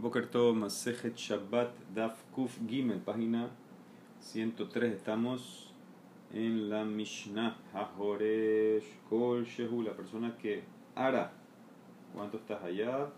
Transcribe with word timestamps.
Boker 0.00 0.30
Tov, 0.30 0.56
Masejet 0.56 1.14
Shabbat, 1.14 1.72
Daf 1.94 2.16
Kuf 2.32 2.56
Gimel, 2.66 3.00
página 3.00 3.50
103. 4.20 4.94
Estamos 4.94 5.74
en 6.32 6.70
la 6.70 6.86
Mishnah. 6.86 7.58
Hajoresh 7.74 8.96
Kol 9.10 9.44
Shehu, 9.44 9.82
la 9.82 9.92
persona 9.92 10.38
que 10.38 10.62
hará. 10.94 11.32
¿Cuánto 12.14 12.38
estás 12.38 12.62
allá? 12.62 13.10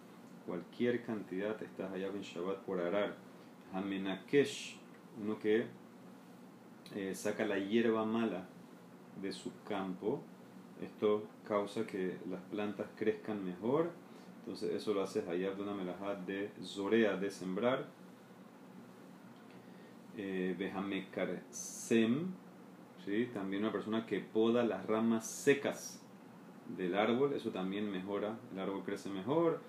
Cualquier 0.44 1.04
cantidad 1.04 1.62
estás 1.62 1.92
allá 1.92 2.08
en 2.08 2.22
Shabbat 2.22 2.58
por 2.64 2.80
arar. 2.80 3.14
Hamenakesh, 3.72 4.76
uno 5.22 5.38
que 5.38 5.66
eh, 6.96 7.14
saca 7.14 7.46
la 7.46 7.60
hierba 7.60 8.04
mala 8.04 8.48
de 9.22 9.32
su 9.32 9.52
campo. 9.68 10.20
Esto 10.82 11.28
causa 11.46 11.86
que 11.86 12.18
las 12.28 12.40
plantas 12.50 12.88
crezcan 12.96 13.44
mejor 13.44 14.01
entonces 14.42 14.74
eso 14.74 14.92
lo 14.92 15.02
haces 15.02 15.26
allá 15.28 15.52
de 15.52 15.62
una 15.62 15.72
melajá 15.72 16.16
de 16.16 16.50
zorea, 16.62 17.16
de 17.16 17.30
sembrar. 17.30 17.86
Eh, 20.16 20.56
sem, 21.50 22.26
¿sí? 23.04 23.30
también 23.32 23.62
una 23.62 23.72
persona 23.72 24.04
que 24.04 24.18
poda 24.18 24.64
las 24.64 24.84
ramas 24.86 25.26
secas 25.26 26.02
del 26.76 26.96
árbol, 26.96 27.32
eso 27.34 27.50
también 27.50 27.90
mejora, 27.90 28.36
el 28.52 28.58
árbol 28.58 28.82
crece 28.84 29.10
mejor. 29.10 29.60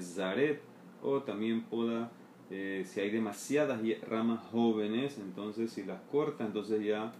zaret, 0.00 0.60
o 1.02 1.22
también 1.22 1.62
poda, 1.62 2.10
eh, 2.50 2.84
si 2.86 3.00
hay 3.00 3.10
demasiadas 3.10 3.80
ramas 4.08 4.40
jóvenes, 4.50 5.18
entonces 5.18 5.72
si 5.72 5.84
las 5.84 6.00
corta, 6.02 6.44
entonces 6.44 6.84
ya 6.84 7.12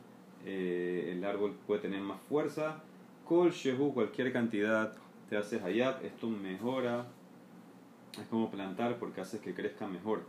eh, 0.45 1.11
el 1.12 1.25
árbol 1.25 1.56
puede 1.67 1.81
tener 1.81 2.03
más 2.03 2.20
fuerza. 2.29 2.83
Kol 3.25 3.51
shehu, 3.51 3.95
cualquier 3.95 4.33
cantidad 4.33 4.95
te 5.33 5.39
haces 5.39 5.63
hayab, 5.63 6.05
esto 6.05 6.29
mejora, 6.29 7.07
es 8.21 8.27
como 8.27 8.51
plantar 8.51 8.99
porque 8.99 9.23
hace 9.23 9.41
que 9.41 9.55
crezca 9.55 9.87
mejor. 9.87 10.25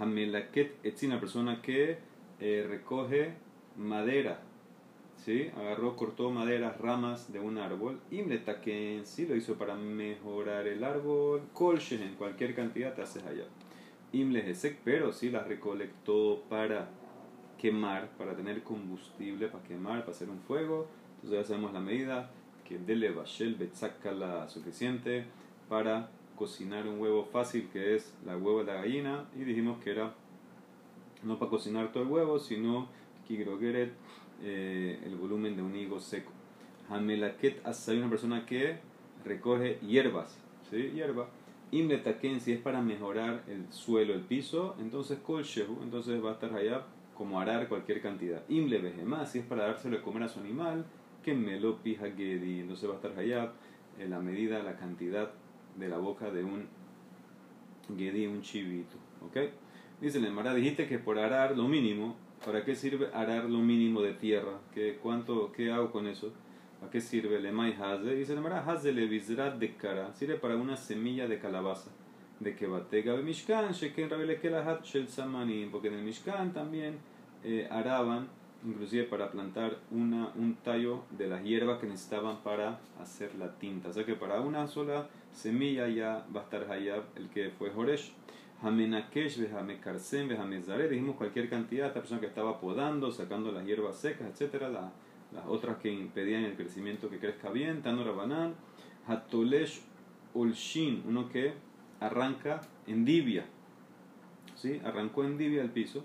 Hamelaket 0.00 0.84
es 0.84 1.00
una 1.04 1.20
persona 1.20 1.62
que 1.62 1.98
eh, 2.40 2.66
recoge 2.68 3.34
madera, 3.76 4.40
¿sí? 5.14 5.48
agarró, 5.56 5.94
cortó 5.94 6.32
madera, 6.32 6.72
ramas 6.72 7.32
de 7.32 7.38
un 7.38 7.56
árbol, 7.56 8.00
imletaken, 8.10 9.06
sí 9.06 9.28
lo 9.28 9.36
hizo 9.36 9.54
para 9.54 9.76
mejorar 9.76 10.66
el 10.66 10.82
árbol, 10.82 11.42
kolshen, 11.52 12.02
en 12.02 12.16
cualquier 12.16 12.56
cantidad 12.56 12.94
te 12.94 13.02
haces 13.02 13.22
hayab. 13.24 13.46
Imlehesek, 14.10 14.80
pero 14.82 15.12
sí 15.12 15.30
las 15.30 15.46
recolectó 15.46 16.42
para 16.48 16.88
quemar, 17.58 18.08
para 18.18 18.34
tener 18.34 18.64
combustible, 18.64 19.46
para 19.46 19.62
quemar, 19.62 20.00
para 20.00 20.10
hacer 20.10 20.28
un 20.28 20.40
fuego, 20.40 20.88
entonces 21.22 21.38
ya 21.38 21.44
sabemos 21.44 21.72
la 21.72 21.78
medida 21.78 22.32
que 22.72 22.78
dele 22.78 23.10
bashel 23.10 23.58
la 24.18 24.48
suficiente 24.48 25.24
para 25.68 26.08
cocinar 26.36 26.88
un 26.88 26.98
huevo 27.00 27.24
fácil 27.24 27.68
que 27.70 27.94
es 27.94 28.14
la 28.24 28.36
huevo 28.36 28.64
de 28.64 28.72
la 28.72 28.80
gallina. 28.80 29.26
Y 29.36 29.44
dijimos 29.44 29.82
que 29.82 29.90
era 29.90 30.14
no 31.22 31.38
para 31.38 31.50
cocinar 31.50 31.92
todo 31.92 32.02
el 32.02 32.08
huevo 32.08 32.38
sino 32.38 32.88
kigrogeret 33.28 33.92
eh, 34.42 35.00
el 35.04 35.16
volumen 35.16 35.54
de 35.54 35.62
un 35.62 35.76
higo 35.76 36.00
seco. 36.00 36.32
Hamelaket 36.88 37.64
hay 37.66 37.98
una 37.98 38.08
persona 38.08 38.46
que 38.46 38.78
recoge 39.24 39.78
hierbas 39.80 40.38
¿sí? 40.70 40.90
hierba. 40.94 41.28
Imletaken 41.70 42.40
si 42.40 42.52
es 42.52 42.60
para 42.60 42.82
mejorar 42.82 43.44
el 43.48 43.70
suelo 43.72 44.14
el 44.14 44.20
piso 44.20 44.76
entonces 44.80 45.18
kol 45.18 45.44
entonces 45.82 46.22
va 46.24 46.30
a 46.30 46.34
estar 46.34 46.54
allá 46.54 46.84
como 47.16 47.38
arar 47.38 47.68
cualquier 47.68 48.00
cantidad. 48.00 48.42
Imle 48.48 48.80
si 49.26 49.38
es 49.40 49.44
para 49.44 49.66
dárselo 49.66 49.96
de 49.98 50.02
comer 50.02 50.24
a 50.24 50.28
su 50.28 50.40
animal 50.40 50.86
que 51.22 51.34
melopi 51.34 51.96
hagedi, 51.96 52.60
entonces 52.60 52.88
va 52.88 52.94
a 52.94 52.96
estar 52.96 53.18
hayab 53.18 53.52
en 53.98 54.10
la 54.10 54.20
medida, 54.20 54.62
la 54.62 54.76
cantidad 54.76 55.30
de 55.76 55.88
la 55.88 55.98
boca 55.98 56.30
de 56.30 56.44
un 56.44 56.66
gedi, 57.96 58.26
un 58.26 58.42
chivito. 58.42 58.96
¿Ok? 59.24 59.36
Dice 60.00 60.18
el 60.18 60.26
Emara, 60.26 60.54
dijiste 60.54 60.88
que 60.88 60.98
por 60.98 61.18
arar 61.18 61.56
lo 61.56 61.68
mínimo, 61.68 62.16
¿para 62.44 62.64
qué 62.64 62.74
sirve 62.74 63.08
arar 63.14 63.44
lo 63.44 63.58
mínimo 63.58 64.02
de 64.02 64.14
tierra? 64.14 64.58
¿Qué, 64.74 64.98
cuánto, 65.02 65.52
qué 65.52 65.70
hago 65.70 65.92
con 65.92 66.06
eso? 66.06 66.32
¿Para 66.80 66.90
qué 66.90 67.00
sirve 67.00 67.36
el 67.36 67.46
Emai 67.46 67.74
Haze? 67.74 68.14
Dice 68.14 68.32
el 68.32 68.38
Emara, 68.38 68.64
Haze 68.66 68.92
le 68.92 69.06
de 69.06 69.76
cara, 69.76 70.12
sirve 70.14 70.36
para 70.36 70.56
una 70.56 70.76
semilla 70.76 71.28
de 71.28 71.38
calabaza. 71.38 71.90
De 72.40 72.56
que 72.56 72.66
batega 72.66 73.14
el 73.14 73.22
Mishkan, 73.22 73.70
Sheken 73.72 74.10
Rabele 74.10 74.40
Shel 74.82 75.08
Samanim, 75.08 75.70
porque 75.70 75.88
en 75.88 75.94
el 75.94 76.02
Mishkan 76.02 76.52
también 76.52 76.98
eh, 77.44 77.68
araban 77.70 78.26
inclusive 78.64 79.04
para 79.04 79.30
plantar 79.30 79.78
una, 79.90 80.32
un 80.36 80.54
tallo 80.56 81.04
de 81.10 81.26
las 81.26 81.42
hierbas 81.42 81.78
que 81.78 81.86
necesitaban 81.86 82.42
para 82.42 82.80
hacer 83.00 83.34
la 83.34 83.58
tinta. 83.58 83.88
O 83.88 83.92
sea 83.92 84.04
que 84.04 84.14
para 84.14 84.40
una 84.40 84.66
sola 84.66 85.08
semilla 85.32 85.88
ya 85.88 86.26
va 86.34 86.40
a 86.40 86.44
estar 86.44 86.70
Hayab 86.70 87.04
el 87.16 87.28
que 87.28 87.50
fue 87.50 87.70
Joresh. 87.70 88.12
Hamenakesh, 88.62 89.40
Vejamekarsen, 89.40 90.28
Vejamezare, 90.28 90.88
dijimos 90.88 91.16
cualquier 91.16 91.50
cantidad, 91.50 91.88
esta 91.88 91.98
persona 91.98 92.20
que 92.20 92.28
estaba 92.28 92.60
podando, 92.60 93.10
sacando 93.10 93.50
las 93.50 93.66
hierbas 93.66 93.96
secas, 93.96 94.28
etcétera, 94.28 94.68
las 94.68 95.46
otras 95.48 95.78
que 95.78 95.92
impedían 95.92 96.44
el 96.44 96.54
crecimiento 96.54 97.10
que 97.10 97.18
crezca 97.18 97.50
bien, 97.50 97.82
Tanora 97.82 98.12
Banan, 98.12 98.54
Hatolesh 99.08 99.80
Olshin, 100.34 101.02
uno 101.08 101.28
que 101.28 101.54
arranca 101.98 102.60
en 102.86 103.04
divia, 103.04 103.46
¿sí? 104.54 104.80
arrancó 104.84 105.24
en 105.24 105.38
divia 105.38 105.62
el 105.62 105.70
piso, 105.70 106.04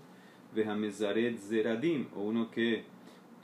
Vejamezaret 0.53 1.37
Zeradim, 1.37 2.07
o 2.15 2.21
uno 2.21 2.49
que 2.51 2.83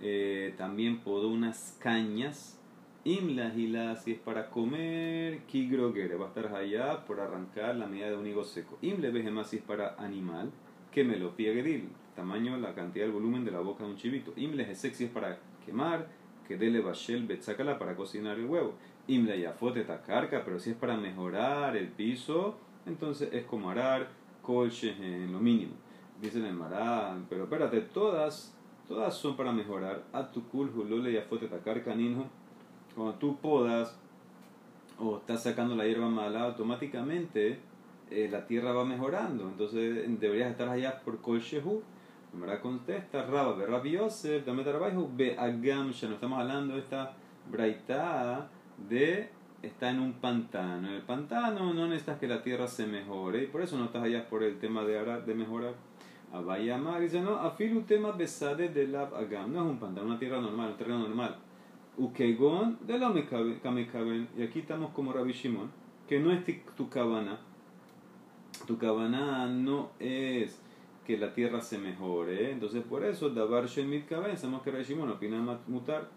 eh, 0.01 0.53
también 0.57 0.99
podó 0.99 1.29
unas 1.29 1.77
cañas, 1.79 2.59
Imla 3.05 3.51
si 3.97 4.13
es 4.13 4.19
para 4.19 4.49
comer, 4.49 5.39
Kigrogere, 5.39 6.15
va 6.15 6.25
a 6.25 6.27
estar 6.29 6.55
allá 6.55 7.03
por 7.05 7.19
arrancar 7.19 7.75
la 7.75 7.85
medida 7.85 8.09
de 8.09 8.15
un 8.15 8.25
higo 8.25 8.45
seco. 8.45 8.77
Imle 8.81 9.11
Vejema 9.11 9.43
si 9.43 9.57
es 9.57 9.61
para 9.61 9.95
animal, 9.97 10.51
que 10.89 11.03
me 11.03 11.17
lo 11.17 11.33
el 11.37 11.89
tamaño, 12.15 12.55
la 12.55 12.73
cantidad, 12.73 13.05
el 13.05 13.11
volumen 13.11 13.43
de 13.43 13.51
la 13.51 13.59
boca 13.59 13.83
de 13.83 13.89
un 13.89 13.97
chivito. 13.97 14.31
Imle 14.37 14.73
si 14.73 15.03
es 15.03 15.09
para 15.09 15.37
quemar, 15.65 16.07
que 16.47 16.57
dele 16.57 16.79
bashel 16.79 17.27
betzakala 17.27 17.77
para 17.77 17.97
cocinar 17.97 18.39
el 18.39 18.45
huevo. 18.45 18.75
Imle 19.07 19.37
yafote 19.37 19.83
takarka, 19.83 20.45
pero 20.45 20.57
si 20.57 20.69
es 20.69 20.77
para 20.77 20.95
mejorar 20.95 21.75
el 21.75 21.89
piso, 21.89 22.55
entonces 22.85 23.27
es 23.33 23.43
como 23.43 23.69
arar, 23.69 24.07
colche 24.41 24.95
en 24.97 25.33
lo 25.33 25.41
mínimo. 25.41 25.73
Dice 26.23 26.37
el 26.37 26.53
Marán, 26.53 27.25
pero 27.29 27.43
espérate, 27.43 27.81
todas, 27.81 28.55
todas 28.87 29.13
son 29.13 29.35
para 29.35 29.51
mejorar. 29.51 30.03
A 30.13 30.31
tu 30.31 30.47
kul 30.47 30.69
hulule 30.73 31.11
y 31.11 31.17
afote 31.17 31.49
tacar 31.49 31.83
canino. 31.83 32.23
Cuando 32.95 33.15
tú 33.15 33.35
podas 33.41 33.99
o 34.97 35.17
estás 35.17 35.43
sacando 35.43 35.75
la 35.75 35.85
hierba 35.85 36.07
mala, 36.07 36.43
automáticamente 36.43 37.59
eh, 38.09 38.29
la 38.31 38.47
tierra 38.47 38.71
va 38.71 38.85
mejorando. 38.85 39.49
Entonces 39.49 40.05
deberías 40.17 40.49
estar 40.49 40.69
allá 40.69 41.01
por 41.01 41.19
kol 41.19 41.41
shehu. 41.41 41.83
Mará 42.39 42.61
contesta, 42.61 43.25
Raba, 43.25 43.53
ve 43.55 43.65
Rabbi 43.65 43.99
dame 44.45 44.63
trabajo, 44.63 45.11
ve 45.13 45.35
agam, 45.37 45.91
ya 45.91 46.07
no 46.07 46.13
estamos 46.13 46.39
hablando 46.39 46.75
de 46.75 46.79
esta 46.79 47.17
braita 47.51 48.49
de 48.89 49.29
está 49.61 49.89
en 49.89 49.99
un 49.99 50.13
pantano. 50.13 50.87
En 50.87 50.93
el 50.93 51.01
pantano 51.01 51.73
no 51.73 51.87
necesitas 51.87 52.17
que 52.17 52.29
la 52.29 52.41
tierra 52.41 52.65
se 52.65 52.87
mejore 52.87 53.43
y 53.43 53.47
por 53.47 53.61
eso 53.61 53.77
no 53.77 53.85
estás 53.85 54.03
allá 54.03 54.29
por 54.29 54.41
el 54.41 54.57
tema 54.57 54.85
de, 54.85 55.21
de 55.25 55.35
mejorar. 55.35 55.73
Abayamar 56.33 56.99
dice, 56.99 57.21
no, 57.21 57.37
afilu 57.37 57.83
tema 57.83 58.11
besade 58.11 58.69
de 58.69 58.87
lab 58.87 59.13
agam. 59.13 59.53
No 59.53 59.65
es 59.65 59.69
un 59.69 59.77
pantano, 59.77 60.07
una 60.07 60.17
tierra 60.17 60.41
normal, 60.41 60.71
un 60.71 60.77
terreno 60.77 60.99
normal. 60.99 61.37
Ukegon 61.95 62.79
de 62.81 62.97
la 62.97 63.13
kamekaben. 63.61 64.27
Y 64.35 64.41
aquí 64.41 64.59
estamos 64.59 64.91
como 64.93 65.13
Rabbi 65.13 65.31
Shimon, 65.31 65.69
que 66.07 66.19
no 66.19 66.31
es 66.31 66.43
tu 66.75 66.89
cabana. 66.89 67.39
Tu 68.65 68.79
cabana 68.79 69.45
no 69.45 69.91
es 69.99 70.59
que 71.05 71.19
la 71.19 71.31
tierra 71.35 71.61
se 71.61 71.77
mejore. 71.77 72.51
Entonces, 72.51 72.81
por 72.83 73.03
eso, 73.03 73.29
Dabar 73.29 73.67
Shen 73.67 73.87
Mitkaben, 73.87 74.35
sabemos 74.35 74.63
que 74.63 74.71
Rabbi 74.71 74.85
Shimon 74.85 75.11
opina 75.11 75.59
mutar. 75.67 76.09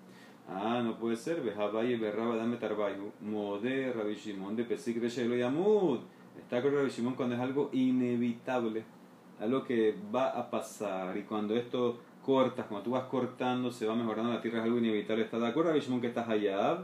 Ah, 0.49 0.81
no 0.83 0.97
puede 0.97 1.17
ser. 1.17 1.43
Behabaye 1.43 1.99
berraba 1.99 2.37
dame 2.37 2.57
tarbayu. 2.57 3.13
Mode 3.21 3.93
Rabbi 3.93 4.15
Shimon 4.15 4.57
de 4.57 4.65
Pesik 4.65 4.99
Reshelo 4.99 5.37
Yamud. 5.37 5.99
Está 6.39 6.63
con 6.63 6.73
Rabbi 6.73 6.89
Shimon 6.89 7.15
cuando 7.15 7.35
es 7.35 7.41
algo 7.43 7.69
inevitable 7.75 8.96
algo 9.41 9.65
que 9.65 9.95
va 10.15 10.31
a 10.31 10.51
pasar 10.51 11.17
y 11.17 11.23
cuando 11.23 11.55
esto 11.55 11.99
cortas, 12.25 12.67
cuando 12.67 12.85
tú 12.85 12.91
vas 12.91 13.05
cortando, 13.05 13.71
se 13.71 13.87
va 13.87 13.95
mejorando 13.95 14.33
la 14.33 14.41
tierra, 14.41 14.59
es 14.59 14.65
algo 14.65 14.79
inevitable. 14.79 15.25
¿Estás 15.25 15.41
de 15.41 15.47
acuerdo, 15.47 15.77
Shimon, 15.77 16.01
que 16.01 16.09
estás 16.09 16.29
allá? 16.29 16.79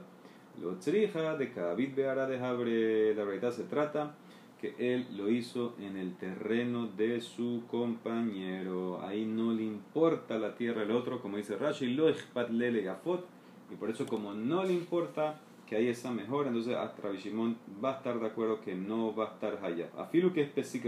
Lo 0.61 0.75
trija 0.77 1.37
de 1.37 1.51
Kabit 1.51 1.97
Beara 1.97 2.27
de 2.27 2.39
Jabre, 2.39 3.15
la 3.15 3.25
verdad 3.25 3.51
se 3.51 3.65
trata 3.65 4.15
que 4.61 4.77
él 4.79 5.09
lo 5.17 5.29
hizo 5.29 5.75
en 5.81 5.97
el 5.97 6.15
terreno 6.17 6.87
de 6.87 7.21
su 7.21 7.65
compañero. 7.69 9.03
Ahí 9.03 9.25
no 9.25 9.53
le 9.53 9.65
importa 9.65 10.39
la 10.39 10.55
tierra 10.55 10.83
el 10.83 10.93
otro, 10.93 11.21
como 11.21 11.39
dice 11.39 11.57
Rashi, 11.57 11.95
lo 11.95 12.07
lele 12.51 12.83
gafot. 12.83 13.27
Y 13.73 13.75
por 13.75 13.91
eso, 13.91 14.07
como 14.07 14.35
no 14.35 14.63
le 14.63 14.75
importa 14.75 15.41
que 15.67 15.75
hay 15.75 15.89
esa 15.89 16.13
mejora, 16.13 16.49
entonces 16.49 16.77
Rabbi 17.03 17.17
Shimon 17.17 17.57
va 17.83 17.95
a 17.95 17.97
estar 17.97 18.21
de 18.21 18.27
acuerdo 18.27 18.61
que 18.61 18.77
no 18.77 19.13
va 19.17 19.25
a 19.25 19.33
estar 19.33 19.59
allá. 19.65 19.89
Afilu 19.97 20.33
que 20.33 20.43
es 20.43 20.51
Pesik 20.51 20.85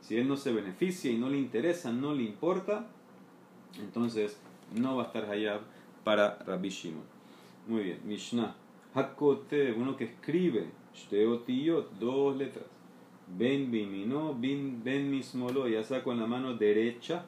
si 0.00 0.16
él 0.16 0.28
no 0.28 0.36
se 0.36 0.52
beneficia 0.52 1.10
y 1.10 1.18
no 1.18 1.28
le 1.28 1.38
interesa, 1.38 1.92
no 1.92 2.14
le 2.14 2.22
importa, 2.22 2.86
entonces 3.78 4.38
no 4.74 4.96
va 4.96 5.04
a 5.04 5.06
estar 5.06 5.30
Hayab 5.30 5.60
para 6.04 6.38
Rabbi 6.38 6.68
Shimon. 6.68 7.04
Muy 7.66 7.84
bien, 7.84 8.00
Mishnah. 8.04 8.54
Hakote, 8.94 9.72
uno 9.72 9.96
que 9.96 10.04
escribe, 10.04 10.70
Shteotiyot, 10.94 11.98
dos 11.98 12.36
letras. 12.36 12.66
Ben 13.28 13.70
bimino, 13.70 14.34
bin, 14.34 14.82
ben 14.82 15.10
mismolo, 15.10 15.68
ya 15.68 15.84
sea 15.84 16.02
con 16.02 16.18
la 16.18 16.26
mano 16.26 16.54
derecha 16.54 17.24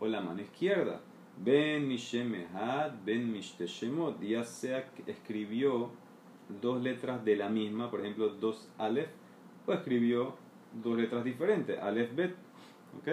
o 0.00 0.06
la 0.06 0.22
mano 0.22 0.40
izquierda. 0.40 1.00
Ben 1.36 1.86
mishemehad, 1.88 2.92
ben 3.04 3.30
mishteshemot, 3.30 4.20
ya 4.22 4.44
sea 4.44 4.90
que 4.90 5.10
escribió 5.10 5.90
dos 6.60 6.82
letras 6.82 7.24
de 7.24 7.36
la 7.36 7.48
misma, 7.48 7.90
por 7.90 8.00
ejemplo, 8.00 8.28
dos 8.28 8.68
alef, 8.78 9.08
o 9.66 9.72
escribió 9.72 10.34
dos 10.74 10.96
letras 10.96 11.24
diferentes, 11.24 11.78
alef 11.78 12.14
bet, 12.14 12.34
¿ok? 12.98 13.08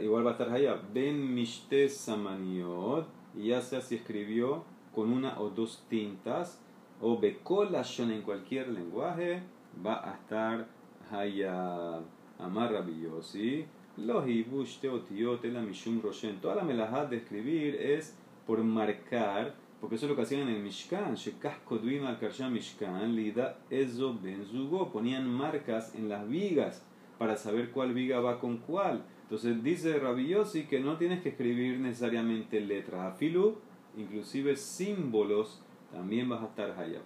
Igual 0.00 0.26
va 0.26 0.30
a 0.30 0.32
estar 0.32 0.50
allá, 0.50 0.80
ben 0.92 1.34
mishte 1.34 1.88
samaniot, 1.88 3.06
ya 3.36 3.60
sea 3.60 3.80
si 3.80 3.94
escribió 3.94 4.64
con 4.94 5.12
una 5.12 5.40
o 5.40 5.50
dos 5.50 5.84
tintas, 5.88 6.60
o 7.00 7.18
bekolashon 7.18 8.10
en 8.10 8.22
cualquier 8.22 8.68
lenguaje, 8.68 9.42
va 9.84 10.08
a 10.08 10.14
estar 10.14 10.66
allá 11.10 12.00
amarrabillosi. 12.38 13.66
Los 13.96 14.26
hibush 14.26 14.78
teotiot 14.80 15.44
la 15.44 15.60
mishum 15.60 16.00
roshen. 16.00 16.40
Toda 16.40 16.56
la 16.56 16.62
melajat 16.64 17.10
de 17.10 17.16
escribir 17.16 17.74
es 17.76 18.16
por 18.46 18.62
marcar, 18.64 19.54
porque 19.82 19.96
eso 19.96 20.06
es 20.06 20.10
lo 20.10 20.16
que 20.16 20.22
hacían 20.22 20.42
en 20.42 20.54
el 20.54 20.62
Mishkan. 20.62 21.16
Al 21.16 22.52
Mishkan, 22.52 23.16
lida 23.16 23.58
ezo 23.68 24.16
benzugo. 24.16 24.92
Ponían 24.92 25.28
marcas 25.28 25.96
en 25.96 26.08
las 26.08 26.28
vigas 26.28 26.86
para 27.18 27.36
saber 27.36 27.72
cuál 27.72 27.92
viga 27.92 28.20
va 28.20 28.38
con 28.38 28.58
cuál. 28.58 29.02
Entonces 29.24 29.60
dice 29.64 29.98
Rabiosi 29.98 30.68
que 30.68 30.78
no 30.78 30.98
tienes 30.98 31.20
que 31.20 31.30
escribir 31.30 31.80
necesariamente 31.80 32.60
letras. 32.60 33.12
Afilu, 33.12 33.58
inclusive 33.96 34.54
símbolos, 34.54 35.60
también 35.90 36.28
vas 36.28 36.42
a 36.42 36.46
estar 36.46 36.70
allá. 36.78 37.00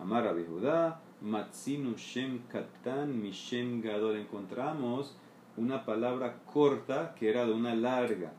Amar 0.00 0.24
Rabbi 0.24 0.46
Judá, 0.48 1.00
Matsinu 1.20 1.94
Shem 1.94 2.40
Katan 2.48 3.22
Mishem 3.22 3.80
Gadol. 3.80 4.16
Encontramos 4.16 5.16
una 5.56 5.84
palabra 5.84 6.40
corta 6.52 7.14
que 7.14 7.30
era 7.30 7.46
de 7.46 7.52
una 7.52 7.76
larga. 7.76 8.32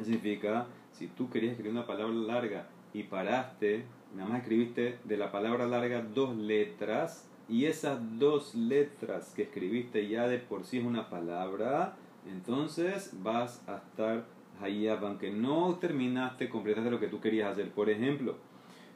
Significa, 0.00 0.68
si 0.98 1.06
tú 1.06 1.30
querías 1.30 1.52
escribir 1.52 1.72
una 1.72 1.86
palabra 1.86 2.12
larga 2.12 2.66
y 2.92 3.04
paraste, 3.04 3.84
nada 4.16 4.28
más 4.28 4.40
escribiste 4.40 4.98
de 5.04 5.16
la 5.16 5.30
palabra 5.30 5.64
larga 5.66 6.02
dos 6.02 6.36
letras, 6.36 7.28
y 7.48 7.66
esas 7.66 8.00
dos 8.18 8.54
letras 8.54 9.32
que 9.34 9.42
escribiste 9.42 10.08
ya 10.08 10.26
de 10.26 10.38
por 10.38 10.64
sí 10.64 10.78
es 10.78 10.84
una 10.84 11.08
palabra, 11.08 11.96
entonces 12.28 13.12
vas 13.22 13.62
a 13.68 13.76
estar 13.76 14.26
ahí, 14.60 14.88
aunque 14.88 15.30
no 15.30 15.76
terminaste, 15.76 16.48
completaste 16.48 16.90
lo 16.90 17.00
que 17.00 17.06
tú 17.06 17.20
querías 17.20 17.52
hacer. 17.52 17.70
Por 17.70 17.88
ejemplo, 17.88 18.36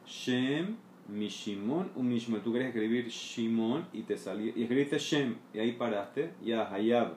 Shem, 0.05 0.75
Mishimon, 1.07 1.89
un 1.95 2.09
Mishimon. 2.09 2.41
Tú 2.41 2.51
querías 2.51 2.75
escribir 2.75 3.07
Shimon 3.07 3.87
y 3.93 4.01
te 4.03 4.17
salió, 4.17 4.51
y 4.55 4.63
escribiste 4.63 4.99
Shem 4.99 5.37
y 5.53 5.59
ahí 5.59 5.71
paraste, 5.71 6.33
ya 6.43 6.71
Hayab. 6.71 7.13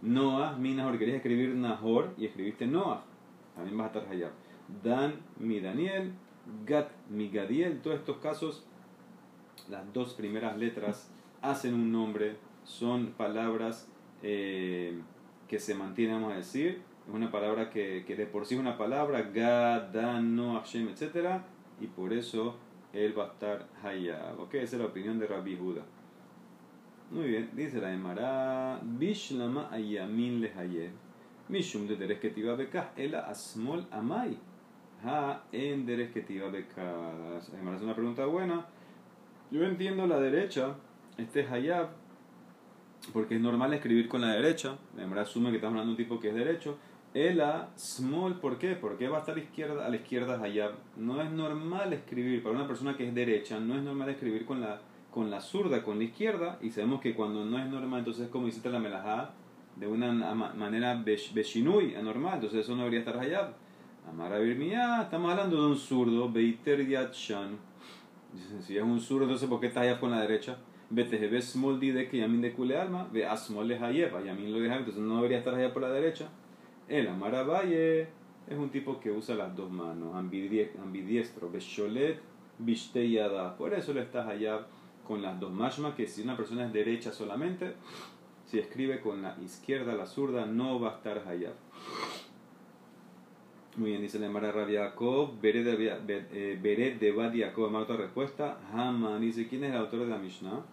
Noah, 0.00 0.56
mi 0.56 0.74
Nahor, 0.74 0.96
querías 0.96 1.16
escribir 1.16 1.50
Nahor 1.56 2.14
y 2.16 2.26
escribiste 2.26 2.68
Noah. 2.68 3.04
También 3.58 3.76
vas 3.76 3.94
a 3.94 3.98
estar 3.98 4.10
Hayab. 4.10 4.30
Dan, 4.82 5.16
mi 5.38 5.60
Daniel, 5.60 6.12
Gat, 6.64 6.90
mi 7.10 7.28
Gadiel. 7.28 7.82
Todos 7.82 7.96
estos 7.96 8.16
casos, 8.18 8.64
las 9.68 9.92
dos 9.92 10.14
primeras 10.14 10.56
letras 10.56 11.10
hacen 11.42 11.74
un 11.74 11.92
nombre, 11.92 12.36
son 12.64 13.08
palabras. 13.08 13.90
Eh, 14.22 14.98
que 15.48 15.58
se 15.58 15.74
mantiene, 15.74 16.12
vamos 16.12 16.34
a 16.34 16.36
decir, 16.36 16.82
es 17.08 17.14
una 17.14 17.32
palabra 17.32 17.70
que, 17.70 18.04
que 18.06 18.14
de 18.14 18.26
por 18.26 18.44
sí 18.44 18.54
es 18.54 18.60
una 18.60 18.76
palabra, 18.76 19.22
Gad, 19.22 19.88
Dan, 19.92 20.36
No, 20.36 20.60
Hashem, 20.60 20.88
etc. 20.88 21.40
Y 21.80 21.86
por 21.86 22.12
eso 22.12 22.56
él 22.92 23.18
va 23.18 23.24
a 23.24 23.28
estar 23.28 23.66
Hayab. 23.82 24.38
¿Ok? 24.40 24.54
Esa 24.54 24.76
es 24.76 24.82
la 24.82 24.88
opinión 24.88 25.18
de 25.18 25.26
Rabbi 25.26 25.56
Judah. 25.56 25.84
Muy 27.10 27.28
bien, 27.28 27.50
dice 27.54 27.80
la 27.80 27.90
Emara, 27.90 28.80
Bishlama 28.82 29.72
ayamin 29.72 30.42
le 30.42 30.52
Mishum 31.48 31.86
de 31.86 32.14
tiba 32.14 32.54
bekah, 32.56 32.92
ela 32.96 33.20
asmol 33.20 33.86
amai. 33.90 34.36
Ha 35.02 35.42
en 35.50 35.86
tiba 35.86 36.50
bekah. 36.50 37.40
Emara 37.58 37.76
es 37.76 37.82
una 37.82 37.94
pregunta 37.94 38.26
buena. 38.26 38.66
Yo 39.50 39.64
entiendo 39.64 40.06
la 40.06 40.20
derecha, 40.20 40.74
este 41.16 41.46
Hayab, 41.46 41.88
porque 43.14 43.36
es 43.36 43.40
normal 43.40 43.72
escribir 43.72 44.08
con 44.08 44.20
la 44.20 44.34
derecha, 44.34 44.76
la 44.94 45.06
verdad 45.06 45.22
asume 45.22 45.48
que 45.50 45.56
estamos 45.56 45.78
hablando 45.78 45.94
de 45.94 46.02
un 46.02 46.08
tipo 46.08 46.20
que 46.20 46.28
es 46.28 46.34
derecho. 46.34 46.76
Ela, 47.14 47.70
small, 47.78 48.38
¿por 48.40 48.58
qué? 48.58 48.74
Porque 48.74 49.08
va 49.08 49.16
a 49.16 49.20
estar 49.20 49.32
a 49.32 49.38
la 49.38 49.42
izquierda, 49.42 49.86
a 49.86 49.88
la 49.88 49.96
izquierda 49.96 50.42
allá. 50.42 50.72
No 50.96 51.22
es 51.22 51.30
normal 51.30 51.94
escribir, 51.94 52.42
para 52.42 52.56
una 52.56 52.66
persona 52.66 52.94
que 52.94 53.08
es 53.08 53.14
derecha, 53.14 53.58
no 53.58 53.74
es 53.74 53.82
normal 53.82 54.10
escribir 54.10 54.44
con 54.44 54.60
la, 54.60 54.82
con 55.10 55.30
la 55.30 55.40
zurda, 55.40 55.82
con 55.82 55.96
la 55.96 56.04
izquierda, 56.04 56.58
y 56.60 56.68
sabemos 56.68 57.00
que 57.00 57.14
cuando 57.14 57.46
no 57.46 57.58
es 57.58 57.66
normal, 57.70 58.00
entonces 58.00 58.26
es 58.26 58.30
como 58.30 58.48
hiciste 58.48 58.68
la 58.68 58.78
melajá 58.78 59.30
de 59.78 59.86
una 59.86 60.12
manera 60.12 61.02
beshinui, 61.04 61.94
anormal, 61.94 62.34
entonces 62.34 62.60
eso 62.60 62.72
no 62.72 62.78
debería 62.78 63.00
estar 63.00 63.18
allá. 63.18 63.52
Amara 64.08 64.38
Birmiyah, 64.38 65.02
estamos 65.02 65.30
hablando 65.30 65.60
de 65.60 65.66
un 65.68 65.76
zurdo, 65.76 66.30
Beiter 66.30 66.86
Yachan. 66.86 67.58
Si 68.60 68.76
es 68.76 68.82
un 68.82 69.00
zurdo, 69.00 69.24
entonces 69.24 69.48
¿por 69.48 69.60
qué 69.60 69.66
está 69.68 69.82
allá 69.82 70.00
con 70.00 70.10
la 70.10 70.20
derecha? 70.20 70.58
Betehebe 70.90 71.42
small 71.42 71.78
de 71.78 72.08
que 72.08 72.18
yamin 72.18 72.40
de 72.40 72.52
kule 72.52 72.76
alma, 72.76 73.06
ve 73.12 73.26
asmol 73.26 73.70
hayeva, 73.70 74.22
yamin 74.22 74.52
lo 74.52 74.58
deja, 74.58 74.76
entonces 74.76 75.02
no 75.02 75.16
debería 75.16 75.38
estar 75.38 75.54
allá 75.54 75.72
por 75.72 75.82
la 75.82 75.90
derecha. 75.90 76.28
El 76.88 77.08
amarabaye 77.08 78.08
es 78.48 78.56
un 78.56 78.70
tipo 78.70 78.98
que 78.98 79.10
usa 79.10 79.34
las 79.34 79.54
dos 79.54 79.70
manos, 79.70 80.14
ambidiestro, 80.16 81.50
besholet, 81.50 82.18
bishteyada. 82.58 83.56
Por 83.56 83.74
eso 83.74 83.92
le 83.92 84.00
estás 84.00 84.26
allá 84.26 84.66
con 85.06 85.20
las 85.20 85.38
dos 85.38 85.52
mashma, 85.52 85.94
que 85.94 86.06
si 86.06 86.22
una 86.22 86.36
persona 86.36 86.64
es 86.64 86.72
derecha 86.72 87.12
solamente, 87.12 87.74
si 88.48 88.58
escribe 88.58 89.00
con 89.00 89.20
la 89.20 89.36
izquierda, 89.44 89.94
la 89.94 90.06
zurda, 90.06 90.46
no 90.46 90.80
va 90.80 90.92
a 90.92 90.96
estar 90.96 91.18
allá. 91.28 91.52
Muy 93.76 93.90
bien, 93.90 94.02
dice 94.02 94.18
la 94.18 94.30
Mara 94.30 94.50
Rabiakov, 94.50 95.38
Beret 95.40 96.98
de 96.98 97.12
Bad 97.12 97.34
Yaakov, 97.34 97.74
otra 97.74 97.96
respuesta. 97.96 98.58
Haman 98.72 99.20
dice, 99.20 99.46
¿quién 99.46 99.64
es 99.64 99.70
el 99.70 99.76
autor 99.76 100.00
de 100.00 100.06
la 100.06 100.18
Mishnah? 100.18 100.64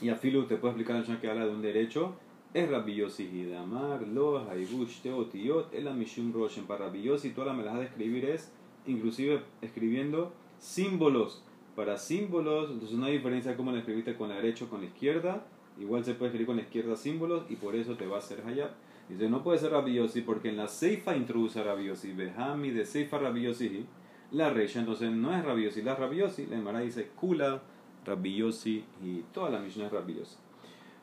Y 0.00 0.08
a 0.08 0.16
Filu 0.16 0.46
te 0.46 0.56
puede 0.56 0.72
explicar 0.72 0.94
la 0.94 1.00
Mishnah 1.02 1.20
que 1.20 1.28
habla 1.28 1.44
de 1.44 1.52
un 1.52 1.60
derecho. 1.60 2.16
Es 2.54 2.68
Rabbi 2.70 2.94
Yossi 2.94 3.24
Hidamar, 3.24 4.08
Lo, 4.08 4.48
Haibush, 4.48 5.02
Teotiot, 5.02 5.74
El 5.74 5.92
Mishum 5.94 6.32
Roshen. 6.32 6.64
Para 6.64 6.86
Rabbi 6.86 7.02
Yossi, 7.02 7.30
toda 7.30 7.48
la 7.48 7.52
melajá 7.52 7.78
de 7.80 7.84
escribir 7.84 8.24
es, 8.24 8.50
inclusive 8.86 9.42
escribiendo 9.60 10.32
símbolos. 10.58 11.44
Para 11.76 11.98
símbolos, 11.98 12.70
entonces 12.70 12.96
no 12.96 13.04
hay 13.04 13.18
diferencia 13.18 13.54
cómo 13.54 13.70
lo 13.70 13.78
escribiste 13.78 14.16
con 14.16 14.30
la 14.30 14.36
derecha 14.36 14.64
o 14.64 14.68
con 14.68 14.80
la 14.80 14.86
izquierda. 14.86 15.44
Igual 15.78 16.04
se 16.04 16.14
puede 16.14 16.28
escribir 16.28 16.46
con 16.46 16.56
la 16.56 16.62
izquierda 16.62 16.96
símbolos 16.96 17.44
y 17.50 17.56
por 17.56 17.74
eso 17.74 17.96
te 17.96 18.06
va 18.06 18.16
a 18.16 18.18
hacer 18.20 18.42
hayab. 18.46 18.70
Dice, 19.08 19.28
no 19.28 19.42
puede 19.42 19.58
ser 19.58 19.72
rabiosi 19.72 20.22
porque 20.22 20.48
en 20.48 20.56
la 20.56 20.68
Seifa 20.68 21.16
introduce 21.16 21.62
rabiosi. 21.62 22.12
Behami 22.12 22.70
de 22.70 22.84
Seifa 22.84 23.18
rabiosi. 23.18 23.86
La 24.30 24.50
recha, 24.50 24.80
entonces 24.80 25.10
no 25.10 25.36
es 25.36 25.44
rabiosi, 25.44 25.82
la 25.82 25.94
rabiosi. 25.94 26.46
La 26.46 26.56
Emara 26.56 26.80
dice 26.80 27.08
kula, 27.14 27.62
rabiosi 28.04 28.84
y 29.02 29.22
toda 29.32 29.50
la 29.50 29.60
Mishnah 29.60 29.86
es 29.86 29.92
rabiosi. 29.92 30.36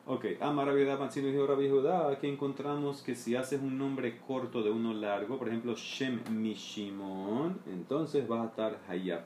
Ok, 0.04 0.24
Amar 0.40 0.66
Rabiudá, 0.66 0.96
Matzino 0.96 1.28
dijo 1.28 1.46
Rabbi 1.46 1.68
Judá, 1.68 2.10
aquí 2.10 2.26
encontramos 2.26 3.02
que 3.02 3.14
si 3.14 3.36
haces 3.36 3.62
un 3.62 3.78
nombre 3.78 4.18
corto 4.26 4.64
de 4.64 4.70
uno 4.72 4.92
largo, 4.92 5.38
por 5.38 5.46
ejemplo, 5.46 5.76
Shem 5.76 6.20
Mishimon, 6.28 7.60
entonces 7.66 8.26
vas 8.26 8.40
a 8.40 8.46
estar 8.46 8.80
Hayab. 8.88 9.22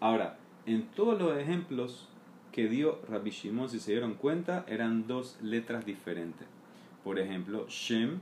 Ahora, 0.00 0.38
en 0.66 0.86
todos 0.88 1.18
los 1.18 1.34
ejemplos 1.38 2.07
que 2.58 2.68
dio 2.68 2.98
Rabbi 3.08 3.30
Shimon, 3.30 3.68
si 3.68 3.78
se 3.78 3.92
dieron 3.92 4.14
cuenta, 4.14 4.64
eran 4.66 5.06
dos 5.06 5.38
letras 5.40 5.86
diferentes. 5.86 6.44
Por 7.04 7.20
ejemplo, 7.20 7.64
Shem 7.68 8.18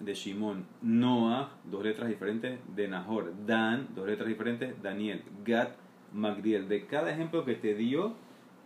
de 0.00 0.12
Shimon, 0.12 0.66
Noah, 0.82 1.52
dos 1.62 1.84
letras 1.84 2.08
diferentes 2.08 2.58
de 2.74 2.88
Nahor, 2.88 3.32
Dan, 3.46 3.86
dos 3.94 4.08
letras 4.08 4.26
diferentes, 4.26 4.74
Daniel, 4.82 5.22
Gad, 5.44 5.68
Magdiel. 6.12 6.68
De 6.68 6.84
cada 6.86 7.12
ejemplo 7.12 7.44
que 7.44 7.54
te 7.54 7.76
dio, 7.76 8.14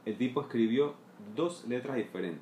el 0.06 0.16
tipo 0.16 0.40
escribió 0.40 0.94
dos 1.34 1.66
letras 1.68 1.98
diferentes. 1.98 2.40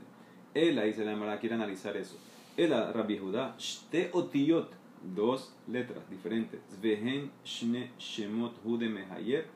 Ahí 0.54 0.92
se 0.92 1.04
la 1.04 1.14
llamará, 1.14 1.40
quiere 1.40 1.56
analizar 1.56 1.96
eso. 1.96 2.16
Él, 2.56 2.70
Rabbi 2.70 3.18
Judá, 3.18 3.56
Shte 3.58 4.10
Otiyot, 4.12 4.70
dos 5.16 5.52
letras 5.66 6.08
diferentes. 6.08 6.60
Zvehen 6.76 7.32
Shne 7.44 7.90
Shemot 7.98 8.54
Hude 8.64 8.88
Mehayeb, 8.88 9.46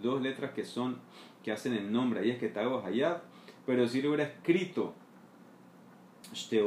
dos 0.00 0.22
letras 0.22 0.52
que 0.52 0.64
son, 0.64 0.98
que 1.48 1.52
hacen 1.52 1.72
el 1.72 1.90
nombre, 1.90 2.20
ahí 2.20 2.30
es 2.30 2.36
que 2.36 2.48
te 2.48 2.60
hago 2.60 2.84
Hayab, 2.84 3.22
pero 3.64 3.88
si 3.88 4.02
lo 4.02 4.10
hubiera 4.10 4.24
escrito 4.24 4.92
si 6.34 6.60